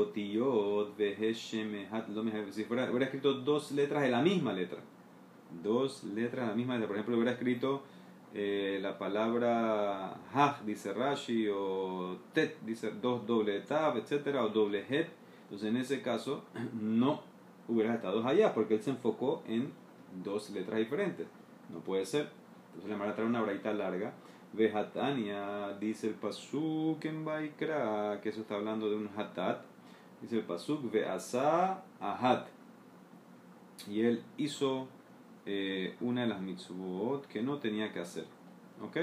fuera, 2.64 2.90
hubiera 2.90 3.06
escrito 3.06 3.36
dos 3.36 3.72
letras 3.74 4.02
de 4.02 4.10
la 4.10 4.24
misma 4.24 4.54
letra, 4.54 4.80
dos 5.62 6.04
letras 6.04 6.46
de 6.46 6.50
la 6.50 6.56
misma 6.56 6.74
letra, 6.74 6.88
por 6.88 6.96
ejemplo, 6.96 7.16
hubiera 7.16 7.34
escrito 7.34 7.84
eh, 8.34 8.80
la 8.82 8.98
palabra 8.98 10.16
haj, 10.34 10.64
dice 10.66 10.94
Rashi, 10.94 11.48
o 11.48 12.18
tet, 12.34 12.58
dice 12.66 12.90
dos 13.00 13.28
doble 13.28 13.60
tab, 13.60 13.98
etcétera, 13.98 14.44
o 14.44 14.50
doble 14.50 14.84
het, 14.90 15.10
entonces 15.44 15.70
en 15.70 15.78
ese 15.78 16.02
caso 16.02 16.44
no 16.82 17.22
hubiera 17.68 17.94
estado 17.94 18.28
allá, 18.28 18.52
porque 18.56 18.74
él 18.74 18.82
se 18.82 18.90
enfocó 18.90 19.44
en 19.48 19.72
dos 20.24 20.50
letras 20.50 20.80
diferentes, 20.80 21.28
no 21.72 21.82
puede 21.82 22.04
ser, 22.08 22.32
entonces 22.70 22.90
le 22.90 22.98
van 22.98 23.10
a 23.10 23.14
traer 23.14 23.30
una 23.30 23.42
braita 23.44 23.72
larga, 23.74 24.16
Vejatania, 24.53 25.77
dice 25.79 26.08
el 26.08 26.15
Pasuk 26.15 27.05
en 27.05 27.24
Baikra, 27.24 28.20
que 28.22 28.29
eso 28.29 28.41
está 28.41 28.55
hablando 28.55 28.89
de 28.89 28.98
un 28.98 29.10
hatat. 29.15 29.63
Dice 30.22 30.39
el 30.39 30.43
Pasuk, 30.43 30.91
Veasa 30.91 31.84
ahat. 32.01 32.48
Y 33.88 34.01
él 34.01 34.24
hizo 34.38 34.88
eh, 35.46 35.96
una 36.01 36.22
de 36.22 36.27
las 36.27 36.41
mitzvot 36.41 37.25
que 37.27 37.41
no 37.41 37.60
tenía 37.60 37.93
que 37.93 38.01
hacer. 38.01 38.25
¿Ok? 38.84 38.98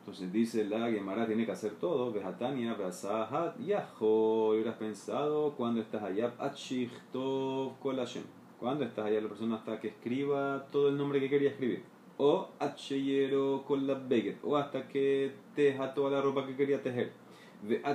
Entonces 0.00 0.32
dice 0.32 0.64
la 0.64 0.90
Gemara 0.90 1.26
tiene 1.26 1.46
que 1.46 1.52
hacer 1.52 1.72
todo. 1.76 2.12
Vejatania, 2.12 2.74
Veasa 2.74 3.22
ahat, 3.22 3.58
yajo. 3.60 4.50
Hubieras 4.50 4.76
pensado 4.76 5.52
cuando 5.52 5.80
estás 5.80 6.02
allá, 6.02 6.34
Achichtov 6.38 7.78
Kolashem. 7.80 8.24
Cuando 8.60 8.84
estás 8.84 9.06
allá, 9.06 9.22
la 9.22 9.28
persona 9.28 9.56
hasta 9.56 9.80
que 9.80 9.88
escriba 9.88 10.66
todo 10.70 10.90
el 10.90 10.98
nombre 10.98 11.18
que 11.18 11.30
quería 11.30 11.48
escribir 11.48 11.91
o 12.24 12.50
acheyero 12.60 13.64
con 13.66 13.84
la 13.84 13.94
beget, 13.94 14.38
o 14.44 14.56
hasta 14.56 14.86
que 14.86 15.32
teja 15.56 15.92
toda 15.92 16.12
la 16.12 16.22
ropa 16.22 16.46
que 16.46 16.54
quería 16.54 16.80
tejer. 16.80 17.10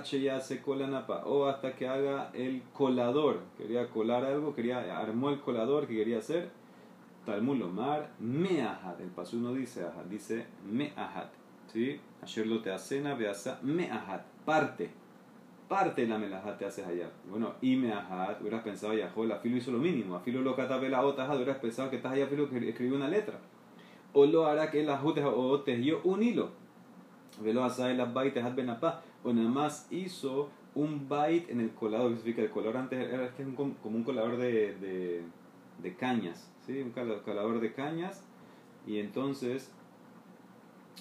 Se 0.03 0.61
con 0.61 0.79
la 0.79 0.87
napa, 0.87 1.23
o 1.25 1.45
hasta 1.45 1.73
que 1.73 1.87
haga 1.87 2.31
el 2.33 2.61
colador, 2.73 3.39
quería 3.57 3.89
colar 3.89 4.25
algo, 4.25 4.53
quería, 4.53 4.99
armó 4.99 5.29
el 5.29 5.39
colador 5.39 5.87
que 5.87 5.95
quería 5.95 6.17
hacer. 6.17 6.49
Talmud 7.25 7.57
Lomar, 7.57 8.11
meahat, 8.19 8.99
el 8.99 9.09
paso 9.09 9.37
no 9.37 9.53
dice 9.53 9.83
ahat, 9.83 10.05
dice 10.07 10.45
meahat. 10.69 11.29
¿Sí? 11.71 11.99
Ayer 12.21 12.47
lo 12.47 12.61
te 12.61 12.71
acena, 12.71 13.15
veasa 13.15 13.59
meahat, 13.63 14.25
parte. 14.45 14.89
Parte 15.69 16.01
de 16.01 16.07
la 16.07 16.17
melajat 16.17 16.57
te 16.57 16.65
haces 16.65 16.85
allá. 16.85 17.09
Bueno, 17.29 17.53
y 17.61 17.77
meahat, 17.77 18.41
hubieras 18.41 18.63
pensado, 18.63 18.93
ya, 18.93 19.13
la 19.15 19.37
filo 19.37 19.57
hizo 19.57 19.71
lo 19.71 19.79
mínimo. 19.79 20.15
A 20.15 20.19
filo 20.19 20.41
lo 20.41 20.55
catabe 20.55 20.89
la 20.89 21.01
otra, 21.01 21.33
hubieras 21.33 21.59
pensado 21.59 21.89
que 21.89 21.97
estás 21.97 22.13
allá, 22.13 22.27
filo 22.27 22.43
escribió 22.45 22.95
una 22.95 23.07
letra 23.07 23.39
o 24.13 24.25
lo 24.25 24.45
hará 24.45 24.71
que 24.71 24.83
la 24.83 24.97
jute 24.97 25.23
o 25.23 25.61
tejió 25.61 26.01
un 26.03 26.23
hilo. 26.23 26.49
Velo 27.41 27.63
asai 27.63 27.95
la 27.95 28.05
bait 28.05 28.33
benapá. 28.55 29.01
O 29.23 29.33
nada 29.33 29.49
más 29.49 29.87
hizo 29.91 30.49
un 30.75 31.07
bait 31.07 31.49
en 31.49 31.61
el 31.61 31.71
colador. 31.71 32.11
Que 32.11 32.17
significa 32.17 32.41
el 32.41 32.49
colador 32.49 32.77
antes 32.77 33.13
era 33.13 33.25
este 33.25 33.43
como 33.55 33.75
un 33.83 34.03
colador 34.03 34.37
de, 34.37 34.75
de, 34.75 35.23
de 35.81 35.95
cañas. 35.95 36.51
¿sí? 36.65 36.81
Un 36.81 36.91
colador 36.91 37.59
de 37.59 37.73
cañas. 37.73 38.23
Y 38.85 38.99
entonces 38.99 39.71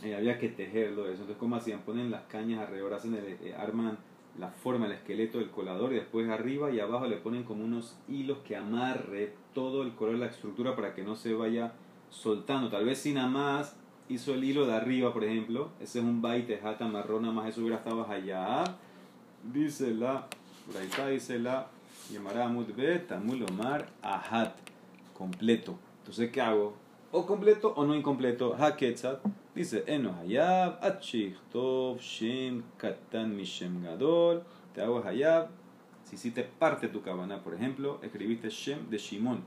eh, 0.03 0.15
había 0.15 0.39
que 0.39 0.49
tejerlo. 0.49 1.05
Eso. 1.05 1.13
Entonces, 1.13 1.37
¿cómo 1.39 1.57
hacían? 1.57 1.81
Ponen 1.81 2.11
las 2.11 2.23
cañas 2.25 2.61
alrededor, 2.61 2.95
hacen 2.95 3.15
eh, 3.15 3.55
arman 3.57 3.99
la 4.39 4.49
forma, 4.49 4.87
el 4.87 4.93
esqueleto 4.93 5.39
del 5.39 5.51
colador 5.51 5.93
y 5.93 5.97
después 5.97 6.29
arriba 6.29 6.71
y 6.71 6.81
abajo 6.81 7.07
le 7.07 7.17
ponen 7.17 7.45
como 7.45 7.65
unos 7.65 7.99
hilos 8.07 8.39
que 8.39 8.57
amarre 8.57 9.33
todo 9.55 9.83
el 9.83 9.95
color, 9.95 10.17
la 10.17 10.27
estructura 10.27 10.77
para 10.77 10.95
que 10.95 11.03
no 11.03 11.17
se 11.17 11.33
vaya 11.33 11.73
soltando, 12.11 12.69
tal 12.69 12.85
vez 12.85 12.99
si 12.99 13.13
nada 13.13 13.29
más 13.29 13.77
hizo 14.09 14.35
el 14.35 14.45
hilo 14.45 14.67
de 14.67 14.75
arriba, 14.75 15.13
por 15.13 15.25
ejemplo, 15.25 15.71
ese 15.81 15.99
es 15.99 16.05
un 16.05 16.23
baite 16.23 16.59
jata 16.59 16.87
marrón, 16.87 17.23
nada 17.23 17.35
más 17.35 17.49
eso 17.49 17.61
hubiera 17.61 17.77
estado 17.77 18.07
allá. 18.09 18.65
Dice 19.43 19.95
la, 19.95 20.27
por 20.67 20.81
ahí 20.81 20.87
está, 20.87 21.09
dice 21.09 21.39
la, 21.39 21.67
llamará 22.11 22.49
mutbet, 22.49 23.07
tamulomar, 23.07 23.89
ahat, 24.03 24.55
completo. 25.15 25.79
Entonces, 25.99 26.31
¿qué 26.31 26.41
hago? 26.41 26.75
O 27.13 27.27
completo 27.27 27.73
o 27.77 27.85
no 27.85 27.95
incompleto. 27.95 28.55
Haketzat 28.55 29.21
dice, 29.55 29.85
eno 29.87 30.15
hayab, 30.21 30.83
achich, 30.83 31.37
tov, 31.53 32.01
shem, 32.01 32.63
katan, 32.77 33.35
mishem, 33.35 33.83
gadol. 33.83 34.43
Te 34.75 34.83
hago 34.83 35.03
hayab. 35.03 35.49
Si 36.05 36.15
hiciste 36.15 36.45
parte 36.45 36.89
tu 36.89 37.03
cabana, 37.03 37.43
por 37.43 37.55
ejemplo, 37.55 37.99
escribiste 38.03 38.49
shem 38.49 38.89
de 38.89 38.99
Shimon, 38.99 39.43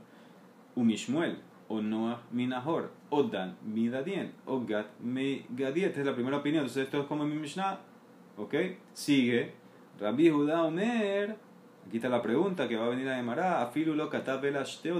umishmuel 0.76 1.38
o 1.70 1.80
Noah 1.80 2.20
Minahor, 2.32 2.90
o 3.10 3.22
Dan 3.22 3.56
Midadien, 3.64 4.32
o 4.44 4.66
Gad 4.66 4.86
Megadiet. 5.00 5.96
Es 5.96 6.04
la 6.04 6.14
primera 6.14 6.38
opinión. 6.38 6.64
Entonces, 6.64 6.84
esto 6.84 7.02
es 7.02 7.06
como 7.06 7.24
mi 7.24 7.36
Mishnah. 7.36 7.78
¿Ok? 8.36 8.54
Sigue. 8.92 9.52
Rabbi 10.00 10.30
Judá 10.30 10.64
Omer. 10.64 11.36
Aquí 11.86 11.98
está 11.98 12.08
la 12.08 12.22
pregunta 12.22 12.66
que 12.68 12.76
va 12.76 12.86
a 12.86 12.88
venir 12.88 13.08
a 13.08 13.18
Emara. 13.20 13.62
Afilu 13.62 13.94
lo 13.94 14.10
katab 14.10 14.44
el 14.44 14.56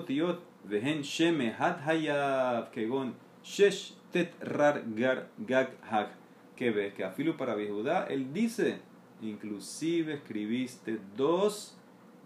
tiot. 0.06 0.40
Vehen 0.62 1.02
sheme 1.02 1.52
hat 1.58 1.80
hayab. 1.84 2.70
Kegon 2.70 3.14
shesh 3.42 3.94
tet 4.12 4.32
rar 4.40 4.84
gar 4.94 5.26
gag 5.38 5.70
hag. 5.90 6.10
Que 6.54 6.70
ves 6.70 6.94
que 6.94 7.02
afilu 7.02 7.36
para 7.36 7.54
Rabbi 7.54 7.68
Judá, 7.68 8.06
él 8.08 8.32
dice, 8.32 8.80
inclusive 9.22 10.14
escribiste 10.14 11.00
dos 11.16 11.76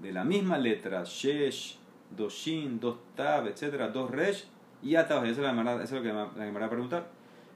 de 0.03 0.13
la 0.13 0.25
misma 0.25 0.59
letra, 0.59 1.05
shesh 1.05 1.79
dos 2.17 2.33
shin, 2.35 2.81
dos 2.81 2.97
tab, 3.15 3.47
etcétera, 3.47 3.89
dos 3.89 4.11
resh, 4.11 4.45
y 4.83 4.91
ya 4.91 5.03
está. 5.03 5.17
Eso 5.27 5.43
es, 5.43 5.91
lo 5.93 6.03
que 6.03 6.13
me 6.13 6.61
va 6.61 6.67
a 6.67 6.71
preguntar. 6.71 7.09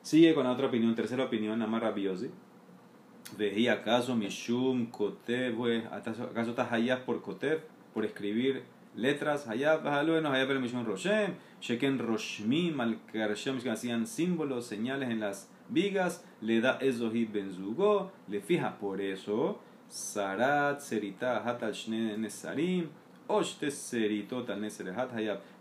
Sigue 0.03 0.35
con 0.35 0.45
la 0.45 0.53
otra 0.53 0.69
opinión, 0.69 0.95
tercera 0.95 1.25
opinión, 1.25 1.61
Amar 1.61 1.83
Rabiosi. 1.83 2.31
Veí 3.37 3.69
acaso 3.69 4.17
Mishum, 4.17 4.87
Kotev, 4.87 5.85
acaso 5.93 6.51
estás 6.51 6.73
allá 6.73 7.05
por 7.05 7.21
Kotev, 7.21 7.61
por 7.93 8.07
escribir 8.07 8.63
letras, 8.97 9.49
allá, 9.49 9.77
bueno, 9.77 10.33
allá 10.33 10.47
pero 10.47 10.61
Mishum 10.61 10.85
Roshem, 10.85 11.35
Sheken 11.61 11.99
Roshmi, 11.99 12.71
Malkarshem, 12.71 13.61
que 13.61 13.71
hacían 13.71 14.07
símbolos, 14.07 14.67
señales 14.67 15.11
en 15.11 15.21
las 15.21 15.51
vigas, 15.69 16.25
le 16.41 16.61
da 16.61 16.79
Ezohi 16.81 17.27
Benzugo, 17.27 18.11
le 18.29 18.41
fija 18.41 18.79
por 18.79 19.03
eso, 19.03 19.61
Sarat, 19.89 20.81
Serita, 20.81 21.47
Hatal 21.47 21.73
Shne 21.73 22.17
Nesarim, 22.17 22.89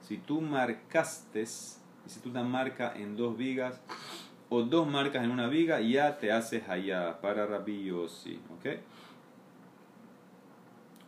si 0.01 0.17
tú 0.17 0.41
marcaste, 0.41 1.45
si 1.45 2.19
tú 2.23 2.31
te 2.31 2.41
marca 2.41 2.93
en 2.95 3.15
dos 3.17 3.37
vigas, 3.37 3.81
o 4.49 4.63
dos 4.63 4.87
marcas 4.87 5.23
en 5.23 5.31
una 5.31 5.47
viga, 5.47 5.81
ya 5.81 6.17
te 6.17 6.31
haces 6.31 6.67
allá 6.69 7.19
para 7.21 7.45
Rabbi 7.45 7.85
Yossi. 7.85 8.39
¿Ok? 8.57 8.79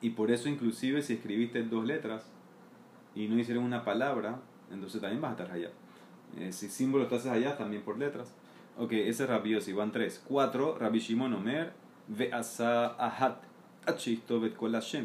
Y 0.01 0.12
por 0.12 0.32
eso, 0.32 0.50
inclusive, 0.50 1.01
si 1.01 1.13
escribiste 1.13 1.63
dos 1.63 1.86
letras 1.86 2.30
y 3.16 3.28
no 3.28 3.38
hicieron 3.39 3.63
una 3.63 3.84
palabra, 3.84 4.39
entonces 4.72 5.01
también 5.01 5.22
vas 5.22 5.30
a 5.30 5.42
estar 5.42 5.51
allá. 5.56 5.72
Eh, 6.38 6.51
si 6.51 6.70
símbolo 6.70 7.08
te 7.08 7.16
haces 7.16 7.32
allá, 7.32 7.58
también 7.58 7.84
por 7.84 7.98
letras. 7.98 8.34
Ok, 8.78 8.94
ese 8.94 9.24
es 9.24 9.30
Rabbi 9.30 9.51
Yossi. 9.51 9.74
Van 9.74 9.92
tres. 9.92 10.24
Cuatro, 10.25 10.78
Rabbi 10.78 11.00
Shimon 11.00 11.34
Omer, 11.34 11.74
Ve'asa 12.08 12.96
Ahat. 12.98 13.44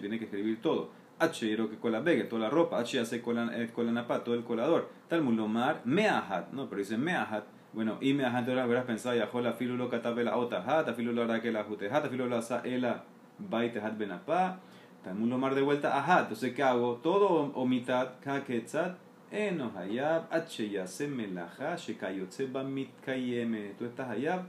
Tiene 0.00 0.18
que 0.18 0.24
escribir 0.24 0.60
todo. 0.60 0.90
H 1.18 1.46
quiero 1.46 1.70
que 1.70 1.76
cola 1.76 2.00
begue, 2.00 2.24
toda 2.24 2.42
la 2.42 2.50
ropa, 2.50 2.78
H 2.78 2.98
hace 2.98 3.22
cola, 3.22 3.50
eh, 3.54 3.70
napa, 3.92 4.24
todo 4.24 4.34
el 4.34 4.44
colador. 4.44 4.90
Talmud 5.08 5.34
lomar, 5.34 5.82
meahat, 5.84 6.52
no, 6.52 6.68
pero 6.68 6.80
dice 6.80 6.98
meahat. 6.98 7.44
Bueno, 7.72 7.98
y 8.00 8.12
meahat, 8.14 8.40
entonces 8.40 8.62
habrás 8.62 8.84
pensado, 8.84 9.16
ya 9.16 9.26
jola 9.26 9.52
filulo 9.52 9.88
katabela 9.88 10.36
otahat, 10.36 10.94
filulo 10.94 11.24
la 11.24 11.64
jutehat, 11.64 12.08
filulo 12.08 12.40
sa 12.42 12.60
ela 12.64 13.04
baitehat 13.38 13.96
benapa. 13.96 14.60
Talmud 15.02 15.28
lomar 15.28 15.54
de 15.54 15.62
vuelta 15.62 15.96
ahat, 15.96 16.22
entonces 16.22 16.54
¿qué 16.54 16.62
hago? 16.62 16.96
Todo 16.96 17.52
o 17.54 17.66
mitad, 17.66 18.18
kaketzat, 18.20 18.96
eno 19.30 19.70
hayab, 19.76 20.32
H 20.32 20.68
yase 20.68 21.08
melaja, 21.08 21.76
shekayotse 21.76 22.48
mitkayeme. 22.48 23.74
Tú 23.78 23.84
estás 23.84 24.08
hayab 24.10 24.46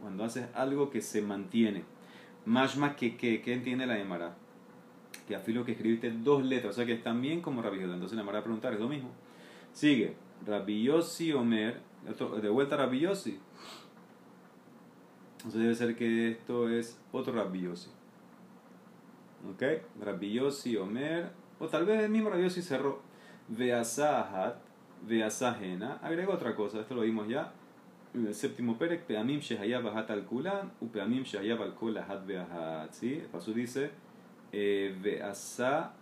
cuando 0.00 0.24
haces 0.24 0.48
algo 0.54 0.90
que 0.90 1.00
se 1.00 1.22
mantiene. 1.22 1.84
Más 2.44 2.76
más 2.76 2.94
que, 2.96 3.16
que, 3.16 3.40
¿qué 3.40 3.54
entiende 3.54 3.86
la 3.86 3.98
Emara? 3.98 4.34
Que 5.26 5.34
afilo 5.34 5.64
que 5.64 5.72
escribiste 5.72 6.10
dos 6.10 6.44
letras, 6.44 6.72
o 6.72 6.76
sea 6.76 6.86
que 6.86 6.92
es 6.92 7.02
también 7.02 7.40
como 7.40 7.62
Rabbi 7.62 7.80
Entonces 7.80 8.16
la 8.16 8.22
manera 8.22 8.38
de 8.38 8.44
preguntar 8.44 8.74
es 8.74 8.80
lo 8.80 8.88
mismo. 8.88 9.10
Sigue, 9.72 10.14
Rabbi 10.46 10.88
Omer, 11.34 11.80
de 12.42 12.48
vuelta 12.48 12.76
Rabbi 12.76 13.00
Yossi. 13.00 13.38
Entonces 15.38 15.60
debe 15.60 15.74
ser 15.74 15.96
que 15.96 16.30
esto 16.30 16.68
es 16.68 16.98
otro 17.12 17.32
Rabbi 17.32 17.66
¿Ok? 17.66 19.62
Rabbi 20.00 20.38
Omer, 20.78 21.30
o 21.58 21.68
tal 21.68 21.86
vez 21.86 22.02
el 22.02 22.10
mismo 22.10 22.30
Rabbi 22.30 22.44
Yossi 22.44 22.62
cerró. 22.62 23.02
Veasahat, 23.48 24.56
Veasahena, 25.02 25.98
agrega 26.02 26.32
otra 26.32 26.54
cosa, 26.54 26.80
esto 26.80 26.94
lo 26.94 27.02
vimos 27.02 27.28
ya. 27.28 27.52
El 28.14 28.32
séptimo 28.32 28.78
perek, 28.78 29.02
Peamim 29.02 29.40
Shehayab 29.40 29.88
Ahat 29.88 30.10
al 30.10 30.24
Kulan, 30.24 30.70
u 30.80 30.86
Peamim 30.86 31.24
Shehayab 31.24 31.60
al 31.62 31.74
Kol 31.74 31.98
Ahat 31.98 32.24
Veahat. 32.24 32.92
¿Sí? 32.92 33.14
El 33.14 33.26
paso 33.26 33.52
dice 33.52 33.90
eh, 34.56 34.96
Veasa 35.02 35.92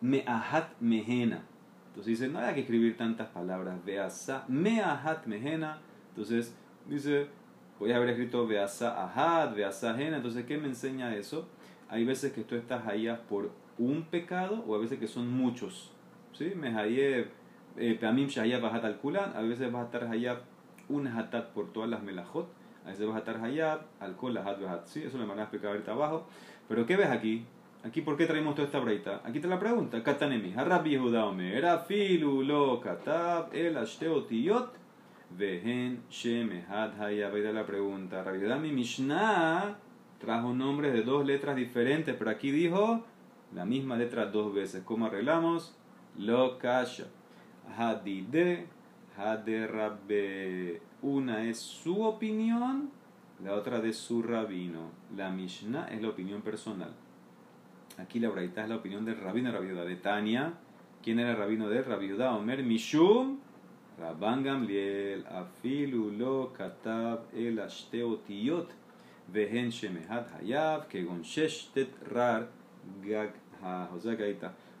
Meahat 0.00 0.78
Mehena. 0.78 1.42
Entonces 1.88 2.20
dice, 2.20 2.28
no 2.28 2.38
hay 2.38 2.54
que 2.54 2.60
escribir 2.60 2.96
tantas 2.96 3.28
palabras. 3.28 3.84
Veasa 3.84 4.44
Meahat 4.46 5.26
Mehena. 5.26 5.80
Entonces 6.10 6.54
dice, 6.88 7.26
voy 7.80 7.90
a 7.90 7.96
haber 7.96 8.10
escrito 8.10 8.46
Veasa 8.46 9.02
Ahat, 9.02 9.56
Veasa 9.56 10.00
Hena. 10.00 10.18
Entonces, 10.18 10.46
¿qué 10.46 10.58
me 10.58 10.68
enseña 10.68 11.16
eso? 11.16 11.48
Hay 11.88 12.04
veces 12.04 12.32
que 12.32 12.44
tú 12.44 12.54
estás 12.54 12.86
allá 12.86 13.22
por 13.22 13.50
un 13.78 14.04
pecado 14.04 14.62
o 14.66 14.76
a 14.76 14.78
veces 14.78 15.00
que 15.00 15.08
son 15.08 15.28
muchos. 15.28 15.92
¿Sí? 16.32 16.52
Mehayev, 16.54 17.30
eh, 17.76 17.96
Peamim 17.98 18.28
Shahayab 18.28 18.62
Bahat 18.62 18.84
al. 18.84 19.00
A 19.34 19.40
veces 19.42 19.72
vas 19.72 19.82
a 19.82 19.84
estar 19.86 20.04
allá 20.04 20.40
un 20.88 21.08
hatat 21.08 21.50
por 21.50 21.72
todas 21.72 21.90
las 21.90 22.02
melajot. 22.02 22.48
A 22.84 22.90
veces 22.90 23.04
vas 23.04 23.16
a 23.16 23.18
estar 23.18 23.44
hayab, 23.44 23.80
alcohol, 23.98 24.38
hat, 24.38 24.86
¿Sí? 24.86 25.02
Eso 25.02 25.18
me 25.18 25.26
van 25.26 25.40
a 25.40 25.42
explicar 25.42 25.72
ahorita 25.72 25.90
abajo. 25.90 26.28
Pero 26.68 26.86
¿qué 26.86 26.96
ves 26.96 27.08
aquí? 27.08 27.44
Aquí, 27.84 28.00
¿por 28.00 28.16
qué 28.16 28.26
traemos 28.26 28.54
toda 28.54 28.66
esta 28.66 28.80
breita? 28.80 29.22
Aquí 29.24 29.38
te 29.38 29.46
la 29.46 29.60
pregunta. 29.60 30.02
Katanemi. 30.02 30.52
Rabbi 30.52 30.90
Yehuda 30.90 31.26
Omer. 31.26 31.64
Afilu 31.66 32.42
lo 32.42 32.80
katab 32.80 33.54
el 33.54 33.76
ashteotiyot. 33.76 34.74
Vehen 35.30 36.02
Shemehad 36.10 37.00
Hayab. 37.00 37.34
Ahí 37.34 37.42
la 37.52 37.64
pregunta. 37.64 38.24
Rabbi 38.24 38.72
Mishnah 38.72 39.78
trajo 40.18 40.52
nombres 40.52 40.92
de 40.92 41.02
dos 41.02 41.24
letras 41.24 41.56
diferentes, 41.56 42.14
pero 42.18 42.30
aquí 42.30 42.50
dijo 42.50 43.04
la 43.54 43.64
misma 43.64 43.96
letra 43.96 44.26
dos 44.26 44.52
veces. 44.52 44.82
¿Cómo 44.84 45.06
arreglamos? 45.06 45.76
Lo 46.18 46.58
kasha. 46.58 47.06
Hadide, 47.76 48.66
Haderabbe. 49.16 50.80
Una 51.02 51.44
es 51.44 51.58
su 51.58 52.02
opinión, 52.02 52.90
la 53.42 53.54
otra 53.54 53.80
de 53.80 53.92
su 53.92 54.22
rabino. 54.22 54.90
La 55.16 55.30
Mishnah 55.30 55.88
es 55.88 56.02
la 56.02 56.08
opinión 56.08 56.42
personal. 56.42 56.92
Aquí 57.98 58.20
la 58.20 58.28
braita 58.28 58.62
es 58.62 58.68
la 58.68 58.76
opinión 58.76 59.04
del 59.04 59.20
rabino 59.20 59.52
Rabiuda 59.52 59.84
de 59.84 59.96
Tania. 59.96 60.54
¿Quién 61.02 61.18
era 61.18 61.30
el 61.32 61.36
rabino 61.36 61.68
de 61.68 61.82
Rabiuda? 61.82 62.34
Omer 62.36 62.62
Mishum. 62.62 63.38
Rabban 63.98 64.42
Gamliel, 64.42 65.24
afilu 65.26 66.10
lo 66.10 66.52
katab 66.52 67.32
el 67.32 67.58
ashteotiyot, 67.58 68.68
vehen 69.32 69.70
shemehat 69.70 70.28
hayav, 70.34 70.86
kegon 70.86 71.22
sheshtet 71.22 71.88
rar 72.12 72.46
gag 73.02 73.32
ha. 73.62 73.88
O 73.94 73.98
sea. 73.98 74.14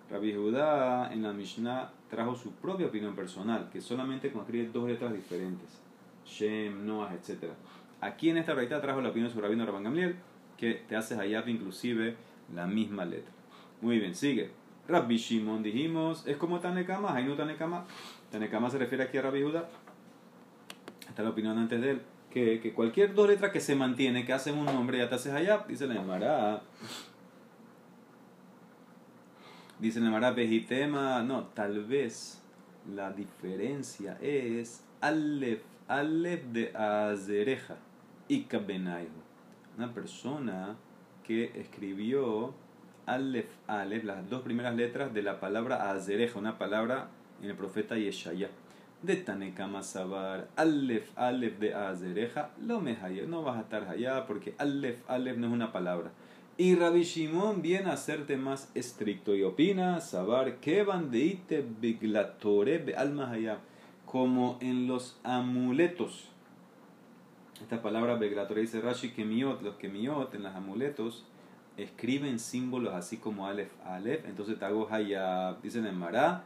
Rabbi 0.08 0.34
Judá 0.34 1.12
en 1.12 1.22
la 1.22 1.32
Mishnah 1.32 1.90
trajo 2.08 2.36
su 2.36 2.52
propia 2.52 2.86
opinión 2.86 3.16
personal, 3.16 3.68
que 3.70 3.80
solamente 3.80 4.28
escribe 4.28 4.70
dos 4.72 4.86
letras 4.88 5.12
diferentes, 5.12 5.80
Shem, 6.24 6.86
Noah, 6.86 7.12
etc. 7.14 7.48
Aquí 8.00 8.30
en 8.30 8.36
esta 8.36 8.54
realidad 8.54 8.80
trajo 8.80 9.00
la 9.00 9.08
opinión 9.08 9.30
su 9.30 9.40
rabino 9.40 9.64
Rabban 9.64 9.84
Gamliel, 9.84 10.16
que 10.56 10.74
te 10.88 10.96
hace 10.96 11.18
Hayab 11.18 11.48
inclusive 11.48 12.16
la 12.54 12.66
misma 12.66 13.04
letra. 13.04 13.32
Muy 13.80 13.98
bien, 13.98 14.14
sigue. 14.14 14.50
Rabbi 14.88 15.16
Shimon 15.16 15.62
dijimos, 15.62 16.26
es 16.26 16.36
como 16.36 16.60
Tanekama, 16.60 17.14
Hainu 17.14 17.34
Tanekama. 17.34 17.84
Tanekama 18.30 18.70
se 18.70 18.78
refiere 18.78 19.04
aquí 19.04 19.18
a 19.18 19.22
Rabbi 19.22 19.42
Judá. 19.42 19.68
Esta 21.08 21.22
es 21.22 21.24
la 21.24 21.30
opinión 21.30 21.58
antes 21.58 21.80
de 21.80 21.90
él. 21.92 22.02
Que, 22.30 22.60
que, 22.60 22.74
cualquier 22.74 23.14
dos 23.14 23.28
letras 23.28 23.50
que 23.50 23.60
se 23.60 23.74
mantiene, 23.74 24.26
que 24.26 24.32
hacen 24.32 24.58
un 24.58 24.66
nombre, 24.66 24.98
ya 24.98 25.08
te 25.08 25.14
haces 25.14 25.32
Hayab, 25.32 25.66
dice 25.66 25.86
la 25.86 25.94
llamará 25.94 26.62
Dice 29.78 30.00
la 30.00 30.10
Mara 30.10 30.30
Vejitema, 30.30 31.22
no, 31.22 31.44
tal 31.48 31.84
vez 31.84 32.40
la 32.94 33.12
diferencia 33.12 34.16
es 34.22 34.82
Alef, 35.02 35.60
Alef 35.86 36.44
de 36.44 36.74
Azereja 36.74 37.76
Kabenaihu. 38.28 39.08
Una 39.76 39.92
persona 39.92 40.76
que 41.24 41.52
escribió 41.54 42.54
Alef, 43.06 43.46
Alef, 43.66 44.04
las 44.04 44.28
dos 44.28 44.42
primeras 44.42 44.74
letras 44.74 45.14
de 45.14 45.22
la 45.22 45.38
palabra 45.38 45.90
Azereja, 45.90 46.38
una 46.38 46.58
palabra 46.58 47.08
en 47.42 47.50
el 47.50 47.56
profeta 47.56 47.96
Yeshaya. 47.96 48.50
De 49.02 49.16
Tanekama 49.16 49.82
Sabar, 49.82 50.48
Alef, 50.56 51.16
Alef 51.16 51.58
de 51.58 51.74
Azereja, 51.74 52.50
lo 52.60 52.80
me 52.80 52.96
no 53.28 53.42
vas 53.42 53.58
a 53.58 53.60
estar 53.60 53.86
allá 53.88 54.26
porque 54.26 54.54
Alef, 54.58 54.98
Alef 55.08 55.36
no 55.36 55.46
es 55.46 55.52
una 55.52 55.72
palabra. 55.72 56.10
Y 56.58 56.74
Rabbi 56.74 57.02
Shimon 57.02 57.60
viene 57.60 57.90
a 57.90 57.98
serte 57.98 58.38
más 58.38 58.70
estricto 58.74 59.36
y 59.36 59.42
opina, 59.42 60.00
sabar 60.00 60.56
que 60.56 60.82
bandeite 60.82 61.62
beglatore 61.80 62.78
be 62.78 62.94
alma 62.96 63.30
como 64.06 64.56
en 64.62 64.88
los 64.88 65.20
amuletos. 65.22 66.30
Esta 67.60 67.80
palabra 67.80 68.16
beglatore 68.16 68.60
dice 68.60 68.80
Rashi 68.80 69.12
kemiot, 69.12 69.62
los 69.62 69.76
kemiot 69.76 70.34
en 70.34 70.42
los 70.42 70.54
amuletos 70.54 71.24
escriben 71.76 72.38
símbolos 72.38 72.94
así 72.94 73.16
como 73.16 73.46
alef 73.46 73.70
alef, 73.84 74.24
entonces 74.26 74.58
te 74.58 74.64
hago 74.64 74.88
hayab, 74.90 75.60
dicen 75.62 75.86
en 75.86 75.98
Mará, 75.98 76.44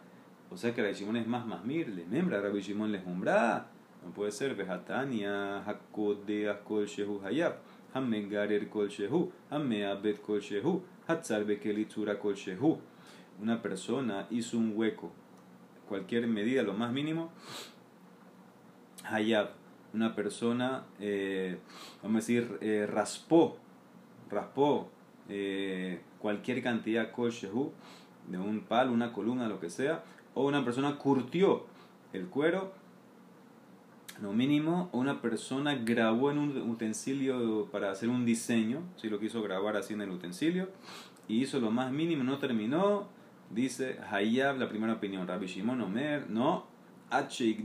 o 0.50 0.56
sea 0.56 0.74
que 0.74 0.82
Rabbi 0.82 0.94
Shimon 0.94 1.16
es 1.16 1.26
más 1.26 1.46
masmir, 1.46 1.88
le 1.88 2.04
membra 2.04 2.40
Rabbi 2.40 2.60
Shimon 2.60 2.92
le 2.92 3.02
umbra, 3.04 3.68
no 4.04 4.12
puede 4.12 4.32
ser, 4.32 4.54
vejatania, 4.54 5.62
hakode, 5.64 6.48
askol 6.48 6.86
shehu 6.86 7.20
hayab. 7.24 7.56
Hammegarer 7.92 8.68
kol 8.68 8.88
shehu, 8.88 9.32
Hammeabet 9.50 10.20
kol 10.22 10.40
shehu, 10.40 10.82
Hatzar 11.08 11.44
bekelitzura 11.44 12.18
kol 12.18 12.34
shehu. 12.34 12.78
Una 13.40 13.60
persona 13.60 14.26
hizo 14.30 14.58
un 14.58 14.73
hueco, 14.76 15.10
cualquier 15.88 16.26
medida, 16.26 16.62
lo 16.62 16.73
más 16.73 16.92
mínimo. 16.92 17.30
Hayab, 19.04 19.50
una 19.92 20.14
persona, 20.14 20.84
eh, 21.00 21.58
vamos 22.02 22.16
a 22.16 22.20
decir, 22.20 22.58
eh, 22.60 22.86
raspó, 22.90 23.58
raspó 24.30 24.88
eh, 25.28 26.00
cualquier 26.18 26.62
cantidad 26.62 27.10
de 27.12 28.38
un 28.38 28.60
palo, 28.60 28.92
una 28.92 29.12
columna, 29.12 29.48
lo 29.48 29.60
que 29.60 29.70
sea, 29.70 30.04
o 30.34 30.46
una 30.46 30.64
persona 30.64 30.96
curtió 30.96 31.66
el 32.12 32.26
cuero 32.26 32.72
lo 34.20 34.34
mínimo, 34.34 34.90
una 34.92 35.22
persona 35.22 35.74
grabó 35.74 36.30
en 36.30 36.38
un 36.38 36.70
utensilio 36.70 37.68
para 37.72 37.90
hacer 37.90 38.10
un 38.10 38.26
diseño, 38.26 38.82
si 38.96 39.08
lo 39.08 39.18
quiso 39.18 39.42
grabar 39.42 39.76
así 39.76 39.94
en 39.94 40.02
el 40.02 40.10
utensilio, 40.10 40.68
y 41.26 41.40
hizo 41.40 41.58
lo 41.58 41.70
más 41.70 41.90
mínimo, 41.90 42.22
no 42.22 42.38
terminó, 42.38 43.08
dice 43.48 43.98
Hayab, 44.10 44.58
la 44.58 44.68
primera 44.68 44.92
opinión, 44.92 45.26
Rabbi 45.26 45.46
Shimon 45.46 45.80
Omer, 45.80 46.28
no, 46.28 46.66
H 47.10 47.56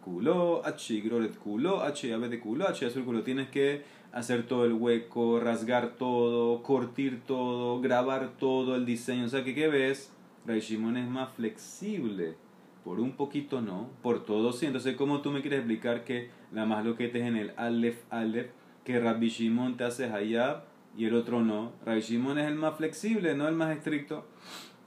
culo, 0.00 0.62
H 0.64 1.02
culo, 1.02 1.82
H 1.82 2.38
culo, 2.38 2.68
H 2.68 2.86
azul 2.86 3.04
culo, 3.04 3.22
tienes 3.22 3.48
que 3.48 3.82
hacer 4.12 4.46
todo 4.46 4.64
el 4.64 4.72
hueco, 4.72 5.40
rasgar 5.40 5.96
todo, 5.96 6.62
cortir 6.62 7.22
todo, 7.26 7.80
grabar 7.80 8.30
todo 8.38 8.76
el 8.76 8.86
diseño, 8.86 9.26
o 9.26 9.28
sea 9.28 9.44
¿qué 9.44 9.68
ves? 9.68 10.12
Rabbi 10.46 10.60
Shimon 10.60 10.96
es 10.96 11.08
más 11.08 11.32
flexible 11.32 12.36
por 12.84 13.00
un 13.00 13.12
poquito 13.12 13.60
no, 13.60 13.90
por 14.00 14.24
todo 14.24 14.52
sí. 14.52 14.66
Entonces, 14.66 14.94
¿cómo 14.94 15.20
tú 15.20 15.32
me 15.32 15.40
quieres 15.40 15.58
explicar 15.58 16.04
que 16.04 16.30
la 16.52 16.66
más 16.66 16.84
lo 16.84 16.94
que 16.96 17.08
te 17.08 17.18
es 17.18 17.26
en 17.26 17.36
el 17.36 17.52
Aleph 17.56 17.98
Aleph, 18.10 18.50
que 18.84 19.00
Rabbi 19.00 19.28
Shimon 19.28 19.76
te 19.76 19.82
hace 19.82 20.04
Hayab 20.04 20.62
y 20.96 21.06
el 21.06 21.16
otro 21.16 21.42
no? 21.42 21.72
Rabbi 21.84 22.00
Shimon 22.00 22.38
es 22.38 22.46
el 22.46 22.54
más 22.54 22.76
flexible, 22.76 23.34
no 23.34 23.48
el 23.48 23.56
más 23.56 23.76
estricto. 23.76 24.24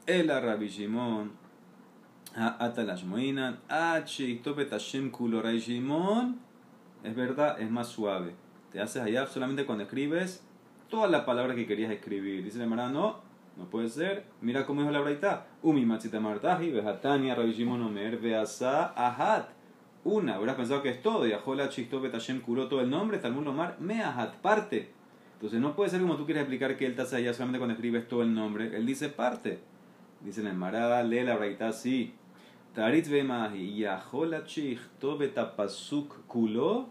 El 0.05 0.29
Rabbi 0.29 0.69
Shimon, 0.69 1.33
Atalash 2.29 2.29
Moinan, 2.29 2.29
Hashem 2.29 2.29
Kulo 2.29 2.29
Rabbi 2.29 2.29
Shimon, 2.29 2.29
es 7.04 7.15
verdad, 7.15 7.60
es 7.62 7.71
más 7.71 7.88
suave. 7.88 8.34
Te 8.71 8.80
haces 8.82 9.02
Hayab 9.02 9.30
solamente 9.30 9.65
cuando 9.65 9.84
escribes 9.84 10.43
todas 10.89 11.10
las 11.10 11.23
palabras 11.23 11.56
que 11.56 11.65
querías 11.65 11.91
escribir. 11.91 12.43
Dice 12.43 12.58
el 12.58 12.63
hermano, 12.63 12.89
no 12.89 13.30
no 13.60 13.65
puede 13.65 13.89
ser. 13.89 14.23
Mira 14.41 14.65
cómo 14.65 14.82
dijo 14.82 14.91
la 14.91 15.02
braita. 15.02 15.47
Umi 15.62 15.86
matzita 15.86 16.21
martaji, 16.21 16.71
rabishimon 16.71 17.82
omer, 17.82 18.17
veasa, 18.17 18.93
ahat. 18.95 19.49
Una, 20.06 20.36
habrás 20.36 20.56
pensado 20.56 20.82
que 20.82 20.89
es 20.89 21.02
todo. 21.02 21.28
Y 21.28 21.34
ajola 21.34 21.67
chisto 21.67 21.99
betashem 21.99 22.39
curó 22.39 22.69
todo 22.69 22.80
el 22.80 22.89
nombre, 22.89 23.17
talmud 23.17 23.43
lomar, 23.43 23.75
me 23.82 24.02
ahat, 24.02 24.36
parte. 24.36 24.91
Entonces 25.34 25.60
no 25.60 25.75
puede 25.75 25.89
ser 25.89 25.99
como 25.99 26.15
tú 26.15 26.25
quieres 26.25 26.43
explicar 26.43 26.78
que 26.78 26.86
él 26.86 26.95
te 26.95 27.02
hace 27.02 27.17
allá 27.17 27.34
solamente 27.34 27.60
cuando 27.60 27.73
escribes 27.73 28.08
todo 28.08 28.23
el 28.23 28.34
nombre. 28.34 28.75
Él 28.75 28.86
dice 28.86 29.10
parte. 29.10 29.60
Dice 30.21 30.41
el 30.41 30.54
mará, 30.54 31.04
lee 31.04 31.23
la 31.23 31.36
braita 31.36 31.67
así. 31.67 32.13
Tarit 32.79 33.09
vemahi, 33.09 33.75
y 33.75 33.83
ajola 33.83 34.45
chisto 34.45 35.17
betapasuk 35.17 36.25
kulo. 36.29 36.87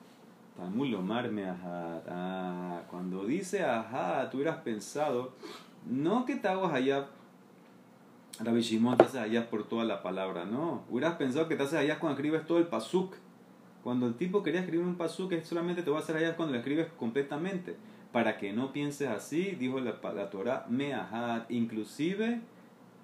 Talmud 0.54 0.88
lomar 0.88 1.30
me 1.30 1.48
ahat. 1.48 2.04
Ah, 2.06 2.82
cuando 2.90 3.24
dice 3.24 3.64
ahat, 3.64 4.30
tú 4.30 4.36
hubieras 4.36 4.58
pensado 4.58 5.32
no 5.86 6.26
que 6.26 6.36
te 6.36 6.46
hagas 6.46 6.74
allá, 6.74 7.06
Rabbi 8.38 8.60
Shimon 8.60 8.98
te 8.98 9.04
haces 9.04 9.18
allá 9.18 9.48
por 9.48 9.66
toda 9.66 9.84
la 9.84 10.02
palabra, 10.02 10.44
no. 10.44 10.82
Hubieras 10.90 11.14
pensado 11.14 11.48
que 11.48 11.56
te 11.56 11.62
haces 11.62 11.78
allá 11.78 11.98
cuando 11.98 12.18
escribes 12.18 12.46
todo 12.46 12.58
el 12.58 12.66
pasuk. 12.66 13.14
Cuando 13.82 14.08
el 14.08 14.14
tipo 14.14 14.42
quería 14.42 14.60
escribir 14.60 14.84
un 14.84 14.96
pasuk, 14.96 15.32
es 15.32 15.48
solamente 15.48 15.82
te 15.82 15.90
va 15.90 15.96
a 15.96 16.00
hacer 16.00 16.18
allá 16.18 16.36
cuando 16.36 16.52
lo 16.52 16.58
escribes 16.58 16.88
completamente. 16.98 17.76
Para 18.12 18.36
que 18.36 18.52
no 18.52 18.74
pienses 18.74 19.08
así, 19.08 19.52
dijo 19.58 19.80
la, 19.80 19.94
la 20.14 20.28
Torah, 20.28 20.66
meahad, 20.68 21.48
inclusive 21.48 22.42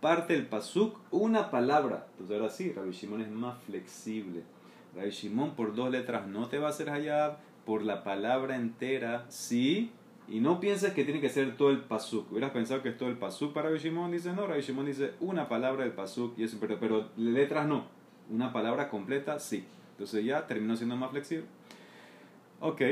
parte 0.04 0.34
del 0.34 0.44
pasuk 0.44 0.98
una 1.10 1.50
palabra. 1.50 2.06
Entonces 2.10 2.36
ahora 2.36 2.50
sí, 2.50 2.70
Rabbi 2.72 2.92
Shimon 2.92 3.22
es 3.22 3.30
más 3.30 3.56
flexible. 3.62 4.42
Rabbi 4.94 5.08
Shimon 5.08 5.54
por 5.54 5.74
dos 5.74 5.90
letras 5.90 6.26
no 6.26 6.46
te 6.46 6.58
va 6.58 6.66
a 6.66 6.70
hacer 6.72 6.90
allá, 6.90 7.38
por 7.64 7.82
la 7.82 8.04
palabra 8.04 8.54
entera 8.56 9.24
sí 9.30 9.92
y 10.28 10.40
no 10.40 10.60
pienses 10.60 10.92
que 10.92 11.04
tiene 11.04 11.22
que 11.22 11.30
ser 11.30 11.56
todo 11.56 11.70
el 11.70 11.80
pasuk. 11.80 12.30
Hubieras 12.30 12.50
pensado 12.50 12.82
que 12.82 12.90
es 12.90 12.98
todo 12.98 13.08
el 13.08 13.16
pasuk 13.16 13.54
para 13.54 13.70
Rabbi 13.70 14.12
Dice 14.12 14.34
no, 14.34 14.46
Rabbi 14.46 14.60
dice 14.84 15.14
una 15.20 15.48
palabra 15.48 15.84
del 15.84 15.94
pasuk, 15.94 16.38
y 16.38 16.44
eso, 16.44 16.58
pero, 16.60 16.78
pero 16.78 17.08
letras 17.16 17.66
no. 17.66 17.86
Una 18.28 18.52
palabra 18.52 18.90
completa 18.90 19.38
sí. 19.38 19.64
Entonces 19.92 20.22
ya 20.22 20.46
terminó 20.46 20.76
siendo 20.76 20.96
más 20.96 21.12
flexible. 21.12 21.46
Ok. 22.60 22.82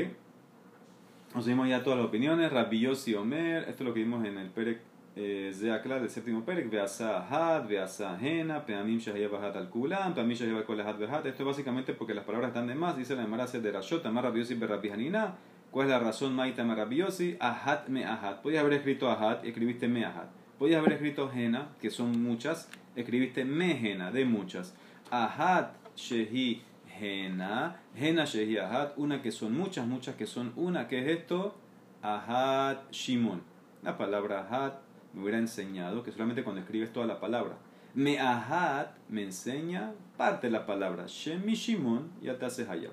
Nos 1.35 1.45
vimos 1.45 1.69
ya 1.69 1.83
todas 1.83 1.99
las 1.99 2.07
opiniones. 2.07 2.51
Rabbi 2.51 2.79
Yossi 2.79 3.13
Omer. 3.13 3.69
Esto 3.69 3.83
es 3.83 3.87
lo 3.87 3.93
que 3.93 3.99
vimos 3.99 4.25
en 4.25 4.39
el 4.39 4.49
Perek 4.49 4.92
eh, 5.15 5.51
Zeakla 5.53 5.99
del 5.99 6.09
séptimo 6.09 6.43
Perek. 6.43 6.69
Veasa 6.69 7.27
Had, 7.29 7.67
Veasa 7.67 8.17
Hena, 8.19 8.65
Peamim 8.65 8.99
Shahiyab 8.99 9.33
Hat 9.41 9.55
al 9.55 9.69
Kulam, 9.69 10.13
Peamim 10.13 10.35
Shahiyab 10.35 10.65
Kol 10.65 10.81
Had 10.81 11.25
Esto 11.25 11.43
es 11.43 11.45
básicamente 11.45 11.93
porque 11.93 12.13
las 12.13 12.23
palabras 12.25 12.49
están 12.49 12.67
de 12.67 12.75
más. 12.75 12.97
Dice 12.97 13.15
la 13.15 13.23
Emara 13.23 13.45
de 13.45 13.71
Rashot, 13.71 14.05
Amar 14.05 14.25
Rabbi 14.25 14.39
Yossi 14.39 14.55
Berrabi 14.55 14.89
Hanina. 14.89 15.35
¿Cuál 15.71 15.87
es 15.87 15.91
la 15.91 15.99
razón 15.99 16.35
Maita 16.35 16.63
Marabiosi? 16.63 17.35
Ahat 17.39 17.87
me 17.87 18.05
ahat. 18.05 18.41
Podías 18.41 18.61
haber 18.61 18.73
escrito 18.73 19.09
ahat 19.09 19.43
escribiste 19.43 19.87
me 19.87 20.05
ahat. 20.05 20.29
Podías 20.59 20.79
haber 20.79 20.93
escrito 20.93 21.29
jena, 21.29 21.69
que 21.81 21.89
son 21.89 22.21
muchas, 22.21 22.69
escribiste 22.95 23.43
me 23.43 23.73
jena, 23.75 24.11
de 24.11 24.23
muchas. 24.23 24.75
Ahat 25.09 25.73
shehi 25.95 26.61
Mehena, 27.03 27.79
Hena 27.95 28.25
Shehi 28.25 28.57
Ahat, 28.57 28.97
una 28.97 29.21
que 29.21 29.31
son 29.31 29.57
muchas, 29.57 29.85
muchas 29.85 30.15
que 30.15 30.25
son 30.25 30.53
una, 30.55 30.87
¿qué 30.87 30.99
es 30.99 31.19
esto? 31.19 31.55
Ahat 32.01 32.91
Shimon. 32.91 33.41
La 33.81 33.97
palabra 33.97 34.47
Ahat 34.49 34.75
me 35.13 35.21
hubiera 35.21 35.37
enseñado 35.37 36.03
que 36.03 36.11
solamente 36.11 36.43
cuando 36.43 36.61
escribes 36.61 36.91
toda 36.91 37.05
la 37.05 37.19
palabra. 37.19 37.57
Me 37.93 38.19
Ahat 38.19 38.97
me 39.07 39.23
enseña 39.23 39.93
parte 40.17 40.47
de 40.47 40.51
la 40.51 40.65
palabra. 40.65 41.05
Shemi 41.07 41.53
Shimon, 41.53 42.11
ya 42.21 42.37
te 42.39 42.45
haces 42.45 42.67
allá. 42.67 42.89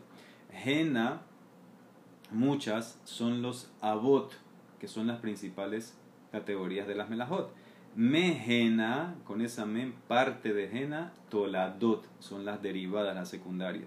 Hena, 0.52 1.22
muchas, 2.30 3.00
son 3.04 3.40
los 3.40 3.72
Abot, 3.80 4.32
que 4.78 4.88
son 4.88 5.06
las 5.06 5.20
principales 5.20 5.96
categorías 6.30 6.86
de 6.86 6.94
las 6.94 7.08
Melahot. 7.08 7.52
Mehena, 7.96 9.16
con 9.24 9.40
esa 9.40 9.66
men, 9.66 9.94
parte 10.06 10.52
de 10.52 10.64
Hena, 10.66 11.12
Toladot, 11.28 12.06
son 12.20 12.44
las 12.44 12.62
derivadas, 12.62 13.14
las 13.14 13.28
secundarias. 13.28 13.86